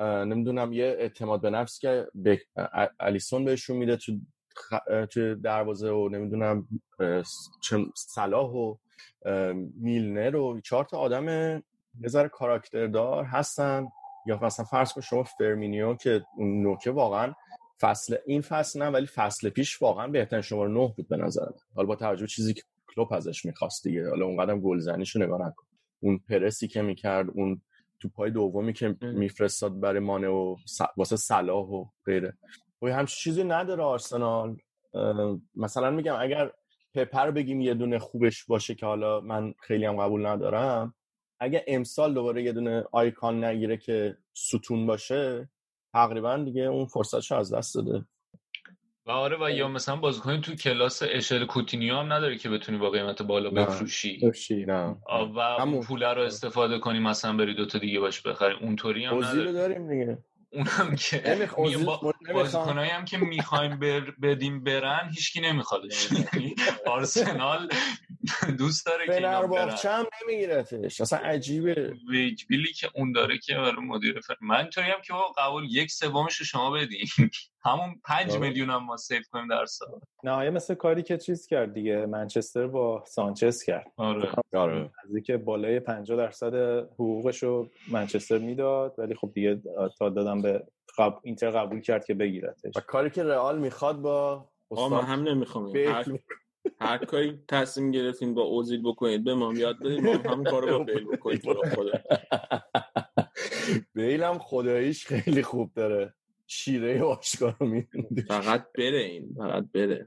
[0.00, 2.06] نمی‌دونم یه اعتماد به نفس که
[3.00, 4.12] الیسون بهشون میده تو
[5.10, 6.68] تو دروازه و نمی‌دونم
[7.62, 8.76] چه صلاح و
[9.80, 11.28] میلنر و چهار تا آدم
[12.00, 13.86] یه ذره کاراکتردار هستن.
[14.26, 17.34] یا مثلا فرض کن شما فرمینیو که اون نوکه واقعا
[17.80, 21.88] فصل این فصل نه ولی فصل پیش واقعا بهترین شماره نه بود به نظر حالا
[21.88, 22.62] با توجه چیزی که
[22.94, 24.08] کلوب ازش می‌خواست دیگه.
[24.08, 25.64] حالا اونقدر گلزنیشو نگاه نکن.
[26.00, 27.62] اون پرسی که می‌کرد اون
[28.00, 30.56] تو پای دومی که میفرستاد برای مانه و
[30.96, 32.38] واسه صلاح و غیره.
[32.82, 34.56] و همچین چیزی نداره آرسنال.
[35.54, 36.52] مثلا میگم اگر
[36.94, 40.94] پپر بگیم یه دونه خوبش باشه که حالا من خیلی هم قبول ندارم
[41.40, 45.48] اگه امسال دوباره یه دونه آیکان نگیره که ستون باشه
[45.92, 48.04] تقریبا دیگه اون فرصتش از دست داده.
[49.06, 52.90] و آره و یا مثلا بازیکن تو کلاس اشل کوتینیو هم نداره که بتونی با
[52.90, 54.32] قیمت بالا بفروشی.
[54.66, 54.96] نه.
[55.08, 58.54] و اون پول رو استفاده کنی مثلا بری دوتا دیگه باش بخری.
[58.60, 59.52] اونطوری هم نداره.
[59.52, 60.18] داریم دیگه.
[60.52, 61.48] اونم که
[62.32, 63.78] بازیکنایی هم که می‌خوایم
[64.22, 66.08] بدیم برن هیچکی نمیخوادش
[66.86, 67.68] آرسنال
[68.58, 69.76] دوست داره که اینا برن.
[69.84, 71.00] هم نمیگیرتش.
[71.00, 71.96] اصلا عجیبه.
[72.08, 76.70] ویجبیلی که اون داره که برای مدیر فر من هم که قبول یک سومش شما
[76.70, 77.08] بدین.
[77.64, 78.40] همون پنج آره.
[78.40, 80.00] میلیون هم ما سیف کنیم در سال.
[80.24, 83.92] نه مثل کاری که چیز کرد دیگه منچستر با سانچز کرد.
[83.96, 84.28] آره.
[84.54, 84.90] آره.
[85.24, 86.54] که بالای 50 درصد
[86.94, 89.62] حقوقش رو منچستر می‌داد ولی خب دیگه
[89.98, 90.66] تا دادم به
[90.98, 91.18] قب...
[91.22, 92.76] اینتر قبول کرد که بگیرتش.
[92.76, 95.76] و کاری که رئال می‌خواد با ما هم نمی‌خوام.
[95.76, 96.04] هر...
[96.80, 100.84] هر کاری تصمیم گرفتین با اوزیل بکنید به ما یاد بدید ما هم کارو با
[100.84, 101.42] بیل بکنید
[103.94, 106.14] بیل هم خداییش خیلی خوب داره.
[106.50, 107.82] شیره آشکار رو
[108.28, 110.06] فقط بره این فقط بره.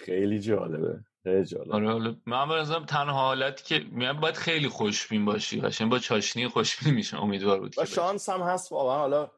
[0.00, 1.00] خیلی جالبه.
[1.22, 5.60] خیلی جالب آره حالا من برزم تنها حالتی که میگم باید خیلی خوشبین باشی.
[5.60, 8.98] قشنگ با چاشنی خوشبین میشه امیدوار بود و شانس هم هست واقعا.
[8.98, 9.30] حالا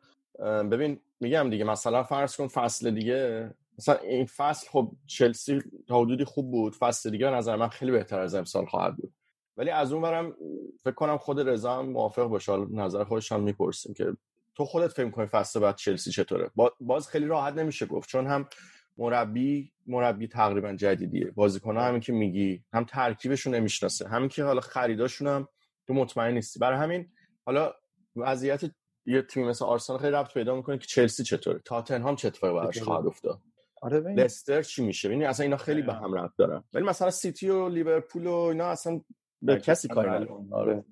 [0.62, 3.50] ببین میگم دیگه مثلا فرض کن فصل دیگه.
[3.78, 6.74] مثلا این فصل خب چلسی تا حدودی خوب بود.
[6.74, 9.12] فصل دیگه به نظر من خیلی بهتر از امسال خواهد بود.
[9.56, 10.36] ولی از اون برم
[10.84, 12.56] فکر کنم خود رضا هم موافق باشه.
[12.56, 14.16] نظر خودش هم می‌پرسیم که
[14.54, 16.50] تو خودت فکر کنی فصل بعد چلسی چطوره؟
[16.80, 18.48] باز خیلی راحت نمیشه گفت چون هم
[18.96, 21.30] مربی مربی تقریبا جدیدیه.
[21.30, 25.48] بازیکن همین که میگی هم ترکیبشون نمی‌شناسه همین که حالا خریداشون هم
[25.86, 26.58] تو مطمئن نیستی.
[26.58, 27.08] برای همین
[27.46, 27.72] حالا
[28.16, 28.60] وضعیت
[29.06, 31.60] یه تیم مثل آرسنال خیلی ربط پیدا می‌کنه که چلسی چطوره.
[31.64, 33.40] تاتنهام چه اتفاقی براش خواهد افتاد؟
[33.82, 36.64] آره لستر چی میشه؟ ببین اصلا اینا خیلی به هم ربط دارن.
[36.72, 39.00] ولی مثلا سیتی و لیورپول و اینا اصلا
[39.42, 40.44] به کسی کاری نداره.
[40.50, 40.84] آره.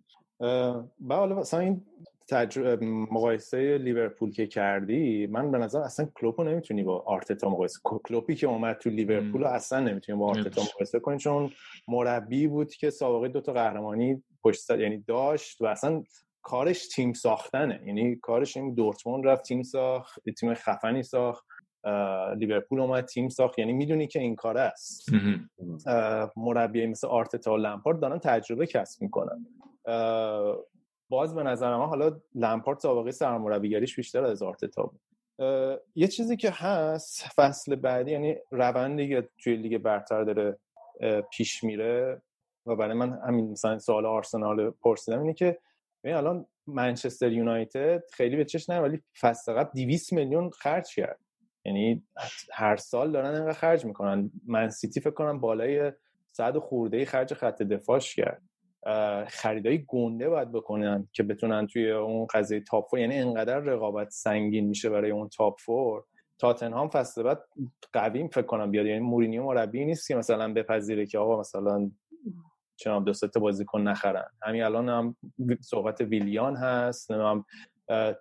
[1.08, 1.86] حالا مثلا این
[2.30, 8.34] تجربه مقایسه لیورپول که کردی من به نظر اصلا کلوپو نمی‌تونی با آرتتا مقایسه کلوپی
[8.34, 11.50] که اومد تو لیورپول اصلا نمی‌تونی با آرتتا مقایسه کنی چون
[11.88, 16.02] مربی بود که سابقه دوتا قهرمانی پشت سر یعنی داشت و اصلا
[16.42, 17.80] کارش تیم ساختنه.
[17.86, 21.46] یعنی کارش این دورتموند رفت تیم ساخت تیم خفنی ساخت
[22.36, 23.58] لیورپول اومد تیم ساخت.
[23.58, 25.06] یعنی می‌دونی که این کار است.
[26.36, 29.46] مربی مثل آرتتا و لمپارد دارن تجربه کسب می‌کنن.
[31.10, 35.00] باز به نظر من حالا لمپارد سابقه سرمربیگریش بیشتر از آرتتا بود.
[35.94, 40.58] یه چیزی که هست فصل بعدی یعنی روندی که توی لیگ برتر داره
[41.30, 42.22] پیش میره
[42.66, 45.58] و برای من همین مثلا سوال آرسنال پرسیدم اینه که
[46.04, 51.20] ببین الان منچستر یونایتد خیلی به چش نه ولی فصل قبل 200 میلیون خرج کرد.
[51.64, 52.02] یعنی
[52.52, 54.30] هر سال دارن اینقدر خرج می‌کنن.
[54.46, 55.92] من سیتی فکر کنم بالای
[56.32, 58.42] صد خورده خرج خط دفاعش کرد.
[59.28, 64.66] خریدای گنده باید بکنن که بتونن توی اون قضیه top four یعنی انقدر رقابت سنگین
[64.66, 66.04] میشه برای اون top four
[66.38, 67.42] تاتنهام فصل بعد
[67.92, 71.90] قویم فکر کنم بیاد یعنی مورینیو مربی‌ای نیست که مثلا بپذیره که آقا مثلا
[72.76, 74.24] چنین دو تا بازیکن نخرن.
[74.42, 75.16] همین الان هم
[75.60, 77.44] صحبت ویلیان هست هم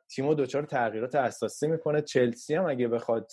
[0.09, 2.01] تیمو دوچار تغییرات اساسی می‌کنه.
[2.01, 3.31] چلسی هم اگه بخواد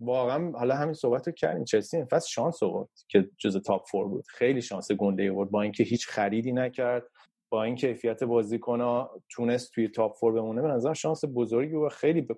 [0.00, 1.64] واقعا حالا همین صحبت رو کردیم.
[1.64, 4.24] چلسی این فصل شانس آورد که جز تاپ فور بود.
[4.28, 5.50] خیلی شانس گنده آورد.
[5.50, 7.02] با اینکه هیچ خریدی نکرد
[7.50, 12.28] با این کیفیت بازیکن تونست توی تاپ فور بمونه به نظر شانس بزرگی و خیلی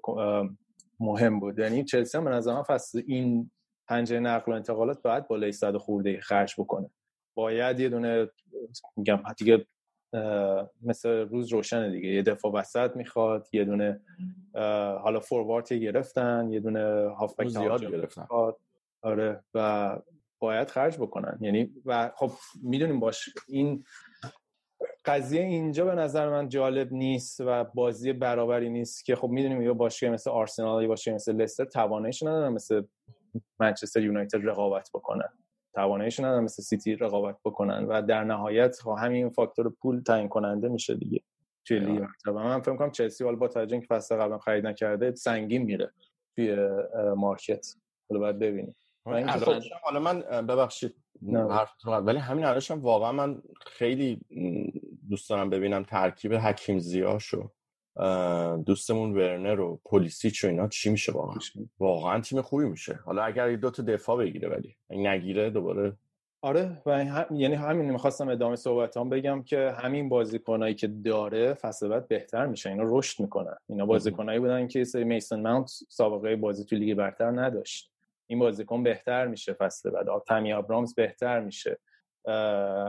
[1.01, 1.59] مهم بود.
[1.59, 3.51] یعنی چلسی هم به نظر فصل این
[3.89, 6.91] پنجره نقل و انتقالات باید بالای صد خورده خرج بکنه.
[7.37, 8.29] باید یه دونه
[8.97, 9.67] میگم دیگه
[10.83, 12.09] مثل روز روشن دیگه.
[12.09, 14.01] یه دفاع وسط می‌خواد یه دونه
[15.03, 18.27] حالا فوروارد گرفتن یه دونه هافبک زیاد گرفتن.
[19.03, 19.45] آره.
[19.55, 19.99] و
[20.39, 21.39] باید خرج بکنن.
[21.41, 22.31] یعنی و خب
[22.63, 23.85] می‌دونیم باش این
[25.05, 29.75] قضیه اینجا به نظر من جالب نیست و بازی برابری نیست که خب می‌دونیم یا
[29.75, 32.83] باشگاه مثل آرسنال یا باشگاه مثل لستر تواناییش ندارن مثل
[33.61, 35.29] منچستر یونایتد رقابت بکنن.
[35.77, 40.69] تواناییش ندارن مثل سیتی رقابت بکنن و در نهایت خب همین فاکتور پول تعیین کننده
[40.69, 41.21] میشه دیگه
[41.65, 42.07] توی لیگ.
[42.27, 45.93] و من فکر کنم چلسی حالا با توجه اینکه فصل قبل خرید نکرده سنگین میره
[46.37, 46.57] توی
[47.17, 47.67] market.
[48.11, 48.77] حالا باید ببینیم.
[49.05, 49.11] خب
[49.83, 50.95] حالا من ببخشید
[51.87, 54.21] ولی همین الانش واقعا من خیلی
[55.09, 57.51] دوست دارم ببینم ترکیب حکیم زیاشو.
[58.67, 61.39] دوستمون ورنر و پلیسیچ و اینا چی میشه واقعا
[61.79, 62.99] واقعا تیم خوبی میشه.
[63.05, 64.77] حالا اگر دو تا دفاع بگیره ولی.
[64.91, 65.93] نگیره دوباره.
[66.43, 67.37] آره و هم...
[67.37, 72.47] یعنی همین می‌خواستم ادامه صحبت هم بگم که همین بازیکنایی که داره فصل بعد بهتر
[72.47, 72.71] میشه.
[72.71, 73.57] اینا رشد می‌کنن.
[73.69, 77.93] اینا بازیکنایی بودن که سری میسن ماونت سابقه بازی تو لیگ برتر نداشت.
[78.27, 80.07] این بازیکن بهتر میشه فصل بعد.
[80.27, 81.79] تامی ابرامز بهتر میشه.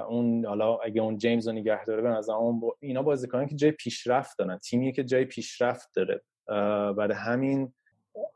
[0.07, 3.55] اون حالا اگه اون جیمز رو نگه داره به نظر اون با اینا بازیکنان که
[3.55, 6.21] جای پیشرفت دارن تیمی که جای پیشرفت داره.
[6.93, 7.73] برای همین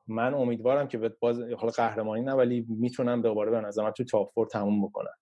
[0.08, 4.34] من امیدوارم که باز حالا قهرمانی نه ولی می‌تونم دوباره به نظر من تو تاپ
[4.34, 5.14] فور تموم بکنن.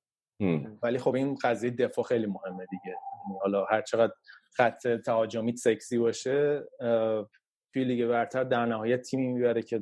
[0.83, 2.95] ولی خب این قضیه دفاع خیلی مهمه دیگه.
[3.27, 4.13] یعنی حالا هر چقدر
[4.53, 6.63] خط تهاجمیت سکسی باشه
[7.73, 9.81] توی لیگ برتر در نهایت تیمی می‌بره که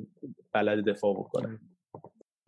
[0.53, 1.59] بلد دفاع بکنه.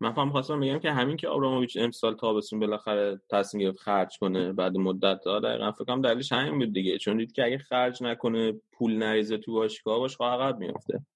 [0.02, 4.52] من فهم خواستم بگم که همین که آبراموویچ امسال تابستون بالاخره تصمیم گرفت خرج کنه
[4.52, 6.98] بعد مدت ها دقیقا فکر کنم دلیلش همین بود دیگه.
[6.98, 11.06] چون دید که اگه خرج نکنه پول نریزه تو باشگاه باش عقب میفته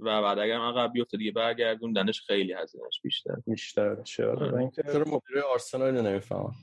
[0.00, 3.36] و بعد اگر عقب بیفته دیگه برگردون دنش خیلی هزینهش بیشتر.
[3.46, 6.54] بیشتر چرا اینکه چرا مدیر آرسنال نمی‌فهمم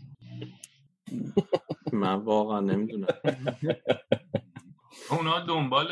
[1.93, 3.07] من واقعا نمی‌دونم.
[5.11, 5.87] اونا دنبال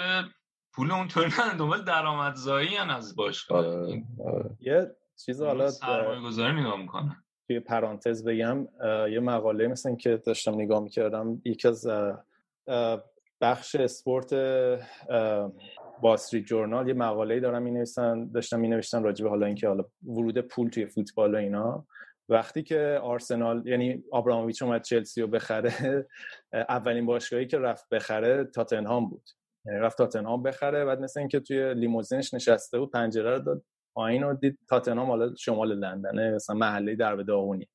[0.74, 3.66] پول اونطوری نه دنبال درآمدزایی از باشگاه.
[3.66, 4.50] آره، آره.
[4.60, 4.96] یه
[5.26, 8.68] چیز حالا سرمایه گذاری نگاه می‌کنن توی پرانتز بگم
[9.12, 11.88] یه مقاله مثل که داشتم نگاه می‌کردم یکی از
[13.42, 14.34] بخش اسپورت
[16.02, 17.84] با جورنال یه مقاله دارم می
[18.34, 21.88] داشتم می نوشتن راجبه حالا اینکه حالا ورود پول توی فوتبال و اینا.
[22.30, 26.08] وقتی که آرسنال یعنی آبراموویچ اومد چلسی رو بخره
[26.54, 29.30] اولین باشگاهی که رفت بخره تاتنهام بود.
[29.66, 33.64] یعنی رفت تاتنهام بخره بعد مثل اینکه توی لیموزینش نشسته بود پنجره رو داد
[33.94, 37.68] پایین رو دید تاتنهام حالا شمال لندنه مثلا محله در به داغونی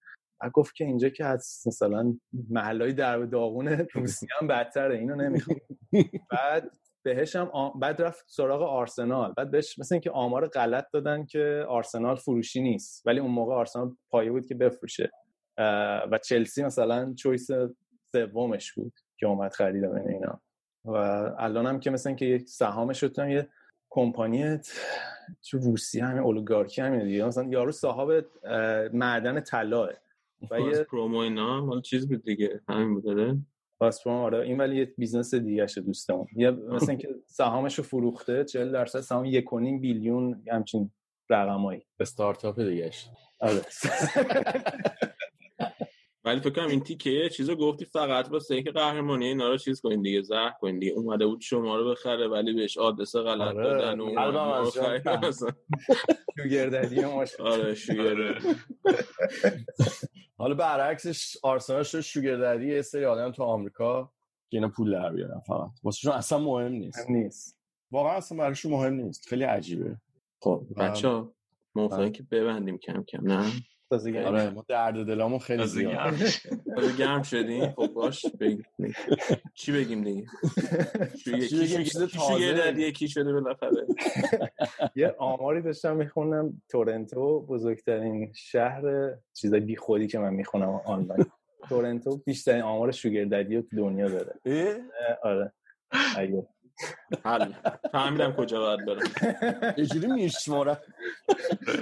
[0.53, 2.15] گفت که اینجا که از مثلا
[2.51, 5.59] محلای در داغون روسیه هم بدتره اینو نمی‌خوام.
[6.31, 6.71] بعد
[7.05, 7.71] بهش هم آ...
[7.71, 9.35] بعد رفت سراغ آرسنال.
[9.37, 13.07] بعد بهش مثل اینکه آمار غلط دادن که آرسنال فروشی نیست.
[13.07, 15.11] ولی اون موقع آرسنال پایه بود که بفروشه.
[16.13, 17.49] و چلسی مثلا چویس
[18.13, 20.41] سومش بود که اومد خرید بین اینا.
[20.85, 20.97] و
[21.39, 23.49] الان هم که مثلا که یک سهامش شدن یه
[23.91, 24.59] کمپانی
[25.51, 27.25] تو روسیه همین اولیگارکی همین دیگه.
[27.25, 28.27] مثلا یارو صاحب
[28.93, 29.91] معدن طلاه
[30.51, 33.45] و یه پرومو اینا مال چیز بود دیگه همین بود
[33.81, 34.39] پاس آره.
[34.39, 36.27] این ولی یه بیزنس دیگه شه دوستمون.
[36.37, 39.45] یه مثلا اینکه سهامش رو فروخته 40 درصد سهام 1.5
[39.81, 40.91] بیلیون همچین
[41.31, 41.87] رقمایی.
[42.01, 42.91] استارتاپ دیگه
[43.41, 43.61] آره.
[46.29, 50.03] ولی فکر کنم این تیکه چیزو گفتی فقط واسه اینکه قهرمانی اینا رو چیز کنین
[50.03, 50.93] دیگه زهر کنین دیگه.
[50.93, 53.65] اومده بود شما رو بخره ولی بهش آدرس غلط آره.
[53.65, 54.71] دادن و
[56.37, 57.05] شوگرددی
[57.39, 58.39] آره شوگر
[60.39, 64.13] حالا برعکسش آرسنال شد شوگرددی یه سری آدم تو آمریکا
[64.51, 65.71] که اینا پول در بیارن فقط.
[65.83, 67.11] واسه اصلا مهم نیست.
[67.11, 67.59] نیست.
[67.91, 69.29] واقعا اصلا براشون مهم نیست.
[69.29, 69.97] خیلی عجیبه.
[70.41, 71.33] خب بچا
[71.75, 73.53] موافقم که ببندیم کم کم نه؟
[73.91, 76.17] تازه آره ما درد دلامون خیلی زیاد گرم.
[76.77, 77.73] تازه گرم شدیم.
[77.73, 78.65] خب باش بگیم
[79.55, 80.27] چی بگیم دیگه؟
[81.25, 82.53] چی بگیم؟ چیز تازه.
[82.53, 83.87] در یکی شده بالاخره.
[84.97, 88.83] یه آماری داشتم می‌خونم تورنتو بزرگترین شهر
[89.33, 91.27] چیزای بی خودی که من می‌خونم آنلاین.
[91.69, 94.35] تورنتو بیشترین آمار شوگرددی رو تو دنیا داره؟
[95.23, 95.53] آره.
[96.17, 96.47] اگه.
[97.25, 97.53] حل.
[97.93, 99.73] فهمیدم کجا باید برم.
[99.73, 100.77] چجوری میشمارن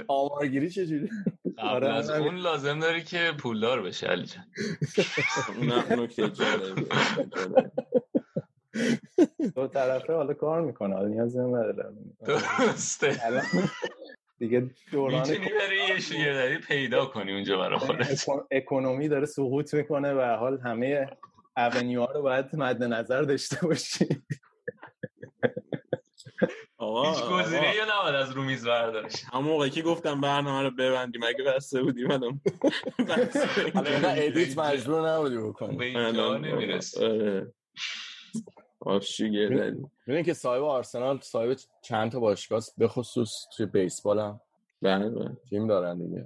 [0.07, 1.09] آمارگیری چجوری؟
[1.57, 2.27] قبل آره، از همین.
[2.27, 4.45] اون لازم داری که پولدار بشه علی جان.
[5.57, 6.27] اونم نکته
[9.55, 11.89] دو طرفه حالا کار می‌کنه حالا نیازی هم نداره.
[12.25, 13.19] درسته.
[13.23, 13.43] الان
[14.39, 18.11] دیگه دوران می‌تونی بری یه شوگردری پیدا کنی اونجا برای خودت.
[18.11, 21.07] اکون- اکونومی داره سقوط می‌کنه و حال همه
[21.75, 24.05] اونیوها رو باید مد نظر داشته باشی.
[26.87, 29.23] آقا هیچ گزینه یا نباید از رو میز بردارش.
[29.33, 32.41] همون موقعی که گفتم برنامه رو ببندیم اگه بسته بودیم الان
[33.75, 35.77] حالا ادیت مجبور نبودی بکنی.
[35.77, 37.53] به اینجا نمی‌رسه آره.
[38.79, 44.19] آفشی گردنی ببین که صاحب آرسنال صاحب چند تا باشگاه است، به خصوص توی بیسبال
[44.19, 44.41] هم.
[44.81, 45.37] بله بله.
[45.49, 46.25] تیم دارن دیگه.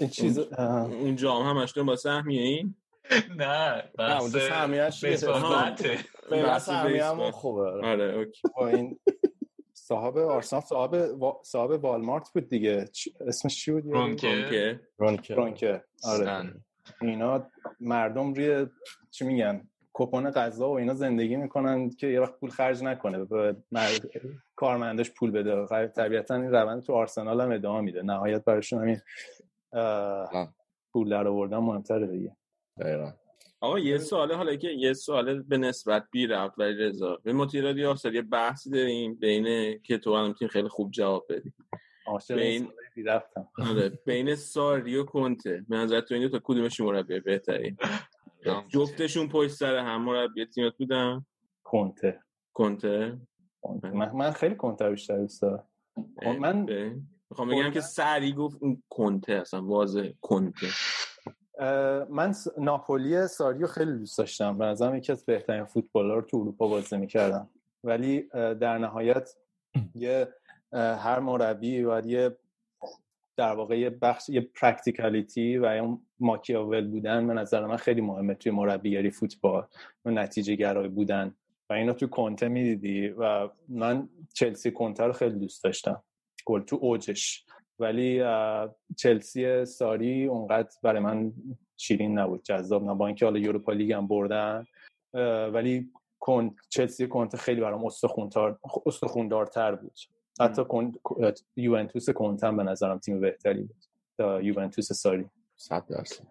[0.00, 2.74] این چیز اون جام همش با سهمیه این
[3.36, 4.20] نه نه
[5.02, 5.70] بیسبال.
[5.70, 5.98] بته
[6.30, 7.30] بحث سهمیه هم بیسبال.
[7.30, 7.62] خوبه.
[7.62, 7.86] آره.
[7.88, 8.42] آره اوکی.
[8.56, 8.98] با این
[9.92, 12.84] صاحب آرسنال صاحب وا- صاحب والمارت بود دیگه
[13.20, 15.34] اسمش چی بود؟ رونکه که رونکه.
[15.34, 16.54] رونکه آره.
[17.00, 18.66] اینا مردم روی
[19.10, 23.56] چی میگن کپون غذا و اینا زندگی می‌کنن که یه وقت پول خرج نکنه به
[23.72, 24.10] مرد...
[24.56, 29.00] کارمندش پول بده طبیعتا این روند تو آرسنال هم ادامه میده نهایت براشون همین
[29.72, 30.54] آه.
[30.92, 32.36] پول در آوردن مهمتره دیگه
[32.80, 33.12] دقیقاً.
[33.62, 37.18] آقا یه سواله حالا که یه سوال به نسبت بی رفت ولی رضا.
[37.24, 41.52] به مطیرادی آفسر یه بحثی داریم بین که تو هم خیلی خوب جواب بدی.
[42.64, 45.64] سوالای رفتم آره بین ساری و کنته.
[45.68, 47.76] به نظر تو این دو تا کدومشون مربی بهتری؟
[48.68, 51.26] جفتشون پشت سر هم مربی تیمت بودن؟
[51.64, 52.20] کنته.
[52.52, 53.18] کنته.
[53.94, 55.66] من, من خیلی کنته بیشتر دوست دارم.
[56.22, 56.66] خب من-
[57.30, 60.66] می‌خوام بگم که سری گفت اون کنته اصلا واضح کنته.
[62.10, 64.58] من ناپولی ساریو خیلی دوست داشتم.
[64.58, 67.50] به نظرم یکی از بهترین فوتبال‌ها رو تو اروپا بازی می‌کردم.
[67.84, 69.36] ولی در نهایت
[69.94, 70.28] یه
[70.72, 72.36] هر مربی باید یه
[73.36, 78.34] در واقع یه بخش یه practicality و اون ماکیاول بودن به نظر من خیلی مهمه
[78.34, 79.66] توی مربیگری فوتبال.
[80.04, 81.34] و نتیجه گرا بودن.
[81.70, 86.02] و اینو تو کنته می‌دیدی و من چلسی کنته رو خیلی دوست داشتم.
[86.44, 87.44] گل تو اوجش.
[87.78, 88.22] ولی
[88.98, 91.32] چلسی ساری اونقدر برای من
[91.76, 94.64] شیرین نبود جذاب نه با اینکه حالا Europa League هم بردن
[95.52, 99.98] ولی کن چلسی کنته خیلی برام استخوندار استخوندارتر بود.
[100.40, 100.92] حتی کن...
[101.56, 103.84] یوونتوس کنته هم به نظرم تیم بهتری بود.
[104.18, 105.26] تا یوونتوس ساری.
[105.56, 106.24] صد درصد.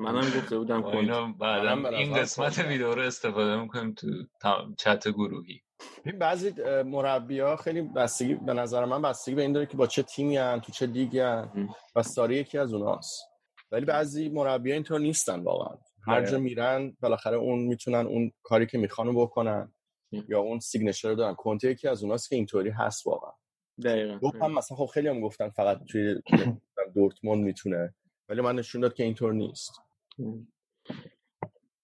[0.00, 2.58] منم گفته بودم منم به این قسمت.
[2.58, 4.06] ویدیو رو استفاده می‌کنیم تو
[4.78, 5.62] چت گروهی.
[6.04, 9.86] ببین بعضی مربی ها خیلی بستگی به نظر من بستگی به این داره که با
[9.86, 11.68] چه تیمی هن تو چه لیگی هن.
[11.96, 13.22] و ساری یکی از اوناست.
[13.72, 15.78] ولی بعضی مربی اینطور نیستن واقعا.
[16.06, 16.38] هر جا.
[16.38, 19.72] میرن بالاخره اون می‌تونن اون کاری که می‌خوان بکنن.
[20.28, 21.34] یا اون signature رو دارن.
[21.34, 23.32] کنته یکی از اوناست که اینطوری هست واقعا.
[23.84, 24.18] دقیقا.
[24.18, 26.22] گفتم مثلا خب خیلی هم گفتن فقط توی
[26.94, 27.94] دورتموند می‌تونه
[28.28, 29.72] ولی من نشون داد که اینطور نیست.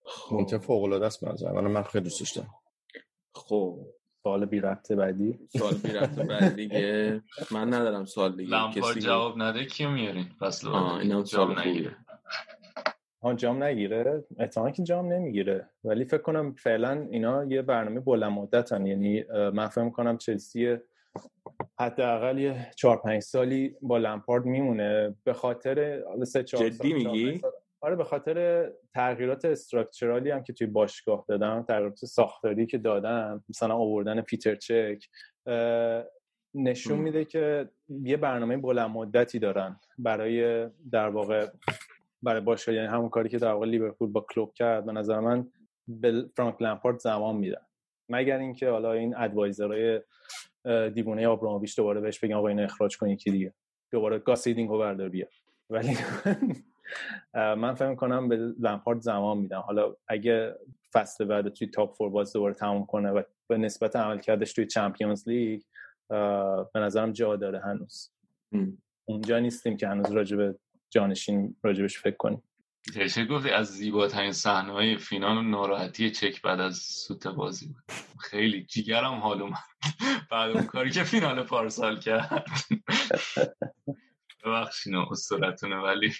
[0.04, 0.58] خب.
[0.58, 1.66] فوق العاده است من.
[1.66, 2.54] من خیلی دوستش دارم.
[3.36, 3.78] خب
[4.22, 5.38] سوال بی ربط بعدی.
[5.58, 7.22] سوال بی ربط بعدی دیگه.
[7.50, 8.50] من ندارم سوال دیگه.
[8.50, 11.96] لامپارد جواب نده کیو میارین؟ فصل اینم سوال جواب نگیره
[13.22, 14.24] ها جام نگیره.
[14.38, 15.68] احتمالا که جام نمی‌گیره.
[15.84, 18.86] ولی فکر کنم فعلا اینا یه برنامه بلند مدتن.
[18.86, 19.24] یعنی
[19.54, 20.76] من فکر کنم چلسی
[21.78, 25.14] حداقل یه چهار پنج سالی با لمپارد میمونه.
[25.24, 27.50] به خاطر سه چهار جدی میگی؟ سال.
[27.86, 33.74] آره به خاطر تغییرات استراکچرالی هم که توی باشگاه دادم تغییرات ساختاری که دادم مثلا
[33.74, 35.08] آوردن پیتر چک
[36.54, 36.98] نشون.
[36.98, 41.46] میده که یه برنامه بلند مدتی دارن برای در واقع
[42.22, 45.48] برای باشگاه یعنی همون کاری که در واقع لیورپول با کلوب کرد به نظر من
[45.88, 47.66] به فرانک لمپارد زمان میدن.
[48.08, 50.00] مگر اینکه حالا این ادوایزرهای
[50.64, 53.54] اه، دیوونه آبراموویچ دوباره بهش بگن آقا اینو اخراج کن یکی دیگه.
[53.90, 55.26] دوباره گاسیدینگ رو بردار بیا.
[55.70, 55.96] ولی
[57.34, 59.60] من فکر کنم به لمپارد زمان میدم.
[59.60, 60.54] حالا اگه
[60.92, 65.28] فصل بعد توی تاپ فور باز دوباره تموم کنه و به نسبت عملکردش توی چمپیونز
[65.28, 65.62] لیگ
[66.72, 68.10] به نظرم جا داره هنوز.
[68.52, 68.66] م.
[69.04, 70.58] اونجا نیستیم که هنوز راجع به
[70.90, 72.42] جانشین راجبش فکر کنیم.
[73.14, 77.82] چه گفتی از زیباترین صحنه های فینال و ناراحتی چک بعد از سوت بازی بود.
[78.20, 79.58] خیلی جیگرم حال اومد.
[80.30, 82.46] بعد اون کاری که فینال پارسال کرد.
[84.44, 86.12] ببخشین استورتونه ولی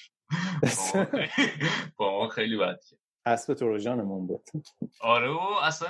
[0.63, 4.43] با ما خیلی- با ما خیلی بد کرد اسب تروژانمون بود.
[5.01, 5.89] آره و اصلا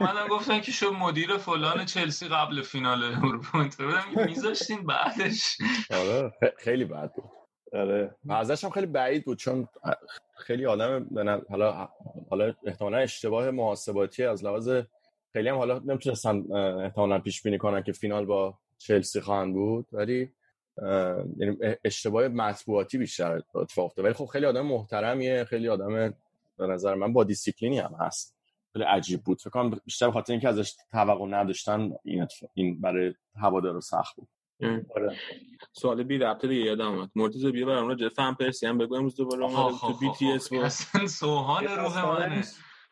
[0.00, 3.58] اومدن گفتن که شو مدیر فلان چلسی قبل فینال اروپا.
[3.78, 5.58] بودم میذاشتین بعدش.
[5.90, 7.24] آره خیلی بد بود.
[7.72, 8.16] آره.
[8.24, 9.68] و ازش هم خیلی بعید بود چون
[10.36, 11.06] خیلی آدم
[11.50, 11.88] حالا
[12.30, 14.70] حالا احتمالا اشتباه محاسباتی از لحاظ
[15.32, 20.30] خیلی هم حالا نمی‌تونستن احتمالا پیش بینی کنن که فینال با چلسی خواهند بود ولی
[21.38, 24.04] یعنی اشتباه مطبوعاتی بیشتر اتفاق افتاد.
[24.04, 26.14] ولی خب خیلی آدم محترمیه خیلی آدم
[26.58, 28.34] به نظر من با دیسیپلینی هم هست.
[28.72, 29.38] خیلی عجیب بود.
[29.40, 34.28] فکر کنم بیشتر خاطر اینکه ازش توقع نداشتن این اتفاق- این برای هوادارا سخت بود.
[34.96, 35.16] آره.
[35.72, 37.10] سوال بی ربط دیگه یادم اومد.
[37.14, 40.48] مرتضی بیا برام راجع فن پرسی هم بگو امروز دوباره آخ، تو بی تی اس
[40.48, 42.44] بود اصلا سوهان روح منه.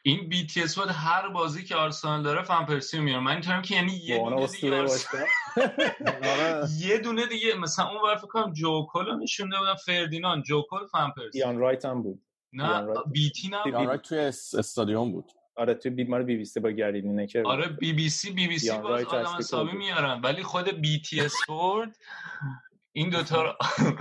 [0.02, 3.22] این بی تی اس بود هر بازی که آرسنال داره فن پرسی میاره.
[3.22, 4.86] من اینطورم که یعنی یه دونه دیگه
[6.88, 10.44] یه دونه دیگه مثلا اون بر فکر کنم جوکل رو نشونده بودم فردیناند.
[10.44, 11.38] جوکل فن پرسی.
[11.38, 12.22] ایان رایت هم بود.
[12.52, 13.00] نه رایت.
[13.12, 15.32] بیتی نه آره توی اس- استادیوم بود.
[15.56, 17.52] آره توی بیمار بی بی سی با گری لینکر بود.
[17.52, 19.78] آره بی بی سی بی بی سی باز رایت آدم حسابی بود.
[19.78, 20.20] میارن.
[20.20, 21.98] ولی خود بی تی اسپورت
[22.92, 23.52] این دوتا رو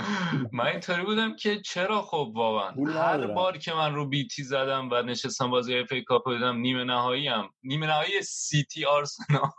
[0.57, 3.27] من اینطوری بودم که چرا خب واقعا هر.
[3.27, 7.27] بار که من رو بیتی زدم و نشستم بازی اف ای کاپ دیدم نیمه نهایی
[7.27, 9.49] هم نیمه نهایی سیتی آرسنال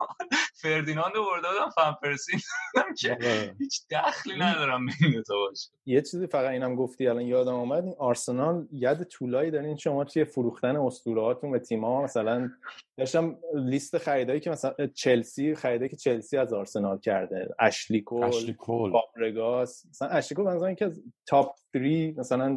[0.63, 2.33] فردیناند رو برده بودم فن پرسی
[3.01, 3.19] که.
[3.59, 5.71] هیچ دخلی ندارم به این دوتا باشه.
[5.87, 10.25] یه چیزی فقط اینم گفتی الان یادم اومد این آرسنال ید طولایی دارین شما توی
[10.25, 12.51] فروختن اسطوره هاتون به تیم‌ها مثلا
[12.97, 17.49] داشتم لیست خریدایی که مثلا چلسی خریدایی که چلسی از آرسنال کرده.
[17.59, 19.87] اشلی کول اشلی کول فابرگاس.
[19.91, 22.57] مثلا اشلی کول مثلا یکی از تاپ 3 مثلا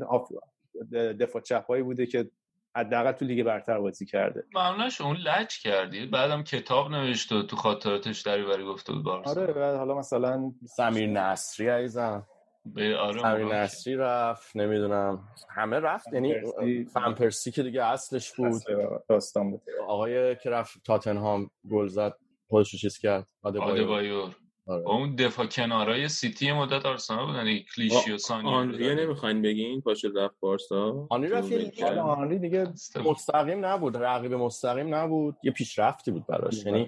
[1.20, 2.30] دفاع چپایی بوده که
[2.76, 4.44] حداقل تو لیگ برتر بازی کرده.
[4.56, 6.06] ممنونش اون لج کردی.
[6.06, 11.08] بعدم کتاب نوشت و تو خاطراتش دریوری گفته بود با آره و حالا مثلا سمیر
[11.08, 12.28] نصری عزیزم.
[12.66, 13.46] به آره سمیر.
[13.46, 15.28] نصری رفت نمی‌دونم.
[15.50, 16.86] همه رفت یعنی فنپرسی.
[16.86, 18.62] فنپرسی که دیگه اصلش بود.
[19.10, 19.62] داستان بود.
[19.88, 22.14] آقای که رفت تاتنهام گل زد
[22.48, 23.28] خودش رو چیز کرد.
[23.44, 23.84] آدبایو.
[23.84, 24.36] آدبایور
[24.68, 24.88] آره.
[24.88, 29.04] اون دفاع کنارای سیتی مدت آرسنال بودن دیگه کلیشی و آنریه دادن.
[29.04, 32.68] نمی‌خواین بگین پاشو رفت بارسا آنری رفت حالا آنری دیگه
[33.06, 36.88] مستقیم نبود رقیب مستقیم نبود یه پیشرفتی بود براش یعنی.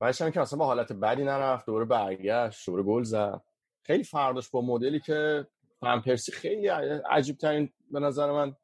[0.00, 3.40] بعدش هم که اصلا با حالت بدی نرفت دوباره برگشت دوباره گل زد
[3.82, 5.46] خیلی فرق داشت با مدلی که
[5.80, 6.68] فن پرسی خیلی
[7.10, 8.56] عجیب ترین به نظر من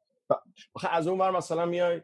[0.91, 2.01] از اون ور مثلا میای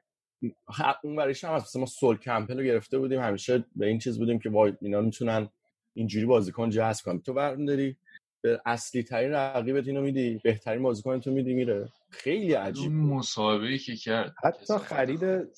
[1.03, 1.53] اون ورش هم.
[1.53, 5.01] مثلا ما سول کمپل رو گرفته بودیم همیشه به این چیز بودیم که وای اینا
[5.01, 5.49] می‌تونن
[5.93, 7.97] اینجوری بازیکن جذب کنن تو ور داری
[8.41, 11.89] به اصلی ترین رقیبت اینو میدی بهترین بازیکن تو میدی میره.
[12.09, 15.49] خیلی عجیب اون مسابقه ای که کرد حتی خرید.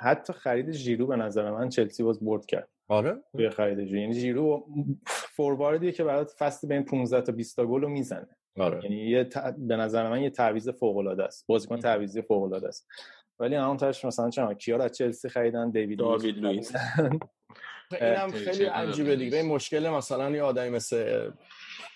[0.00, 2.68] حتی خرید ژیرو به نظر من چلسی باز برد کرد.
[2.88, 4.00] آره؟ توی خرید ژیرو.
[4.00, 4.66] یعنی ژیرو
[5.06, 8.28] فورواردیه که برات فصل بین 15 تا 20 تا گل رو می‌زنه.
[8.58, 8.84] آره.
[8.84, 9.38] یعنی یه ت...
[9.58, 11.46] به نظر من یه تعویض فوق العاده است.
[11.46, 12.88] بازیکن تعویضی فوق العاده است.
[13.38, 16.72] ولی همون تاش مثلا چرا کیا از چلسی خریدن؟ دیوید داوید لوئیس.
[17.92, 19.16] اینم خیلی عجیبه.
[19.16, 19.36] دیگه.
[19.36, 21.30] این مشکل مثلا یه آدمی مثل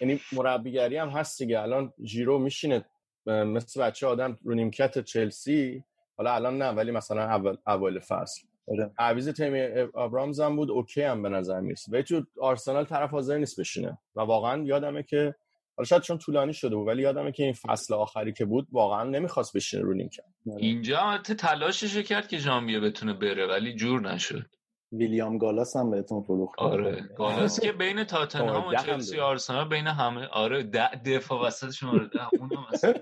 [0.01, 1.61] یعنی مربیگری هم هست دیگه.
[1.61, 2.85] الان ژیرو میشینه
[3.27, 5.85] مثل بچه آدم رو نیمکت چلسی.
[6.17, 8.43] حالا الان نه ولی مثلا اول اول فصل.
[8.69, 8.91] آره.
[8.99, 9.61] تعویض تیمی
[9.95, 11.93] ابرامز هم بود اوکی هم به نظر می‌رسه.
[11.93, 13.99] ولی تو آرسنال طرف حاضر نیست بشینه.
[14.17, 15.35] و واقعا یادمه که
[15.77, 19.05] حالا شاید چون طولانی شده بود ولی یادمه که این فصل آخری که بود واقعا
[19.05, 20.25] نمی‌خواست بشینه رو نیمکت.
[20.59, 24.47] اینجا البته تلاشش کرد که ژانویه بتونه بره ولی جور نشد.
[24.93, 29.21] ویلیام گالاس هم بهتون فروخت آره گالاس که بین تاتنهام و چلسی.
[29.21, 30.63] آرسنال بین همه آره
[31.07, 32.95] دفاع وسط شماره ده اونم اصلا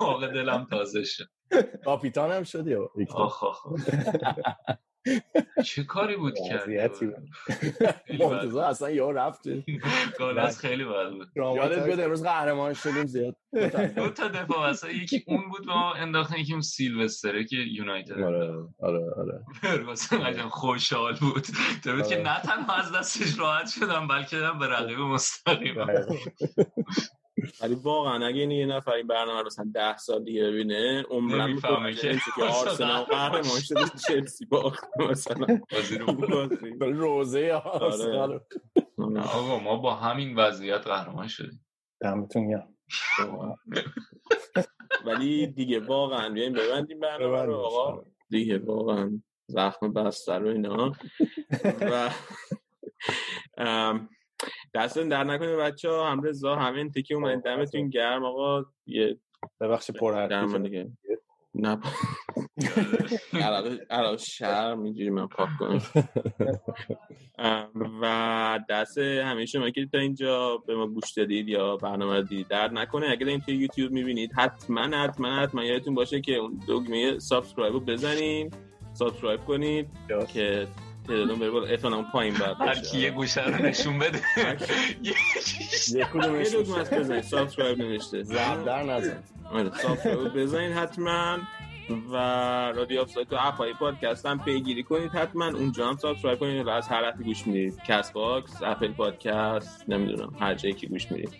[0.00, 1.28] واقع دلم تازه شد
[1.84, 2.74] کاپیتان هم شدی
[3.14, 3.66] آخ.
[5.64, 7.08] چه کاری بود وضعیتی
[7.80, 9.40] کرد مرتضی اصلا یه رفت
[10.18, 11.28] گالاس خیلی بد بود.
[11.36, 13.36] یادت بیاد امروز قهرمان شدیم زیاد.
[13.96, 14.28] دو تا.
[14.28, 18.12] دفاع وسط یکی اون بود ما انداختن یکی اون سیلوستره که یونایتد.
[18.12, 19.44] آره آره آره.
[19.62, 21.46] فرگوسن قشنگ خوشحال بود.
[21.84, 22.24] تو بود که آره.
[22.24, 25.74] نه تنها از دستش راحت شدم بلکه هم به رقیب مستقیم.
[27.62, 31.40] ولی واقعا اگه این یه نفر این برنامه رو مثلا ده سال دیگه ببینه عمرن
[31.40, 35.60] نمی‌فهمه متوجه که آرسنال قهرمان شده چلسی باخت مثلا.
[36.80, 38.40] روزه آرسنال.
[38.98, 41.66] نه آقا ما با همین وضعیت قهرمان شدیم.
[42.00, 42.74] دمتون گرم.
[45.06, 48.04] ولی دیگه واقعا بیایم ببندیم برنامه رو آقا.
[48.30, 50.92] دیگه واقعا زخم بستر و اینا.
[51.80, 52.10] و
[54.74, 58.24] دستتون درد نکنه بچه ها هم رضا همه این تکی اومدین دمتون گرم.
[58.24, 59.18] آقا یه
[59.60, 60.58] ببخشید پر حرفی.
[60.58, 60.90] دیگه.
[61.54, 61.78] نه.
[63.90, 65.80] عرق شرم اینجوری من پاک کنم.
[68.02, 72.48] و دست همه شما که تا اینجا به ما گوش دادید یا برنامه رو دیدید
[72.48, 73.10] درد نکنه.
[73.10, 77.80] اگر این توی یوتیوب می‌بینید حتما حتما حتما یادتون باشه که اون دگمه subscribe رو
[77.80, 78.50] بزنین.
[78.92, 79.88] subscribe کنید
[80.32, 80.66] که
[81.08, 81.66] تعدادون بره بالا.
[81.66, 84.20] احتمالاً اون پایین باید هر کی یه گوشه رو نشون بده.
[85.02, 85.12] یه
[85.92, 88.22] یه کدومش دگمه هست بزنید subscribe نوشته.
[88.22, 89.22] زب در نزن.
[89.52, 89.70] آره.
[89.70, 90.18] subscribe.
[90.18, 91.38] رو بزنید حتما.
[92.12, 92.16] و
[92.76, 95.46] رادیو آف سایت و اپ های پادکست هم پیگیری کنید حتما.
[95.46, 97.82] اونجا هم subscribe کنید و از هر اپی گوش می‌دید.
[97.86, 101.30] کست باکس اپل پادکست نمی‌دونم هر جایی که گوش می‌دید.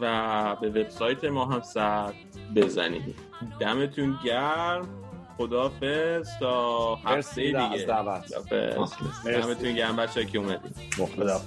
[0.00, 2.12] و به وبسایت ما هم سر
[2.56, 3.14] بزنید.
[3.60, 4.88] دمتون گرم.
[5.38, 8.52] خدافظ تا هفته مرسی از دیگه دعوت.
[8.52, 9.42] مرسی.
[9.42, 11.40] دمتون گرم بچه که اومدید مخلص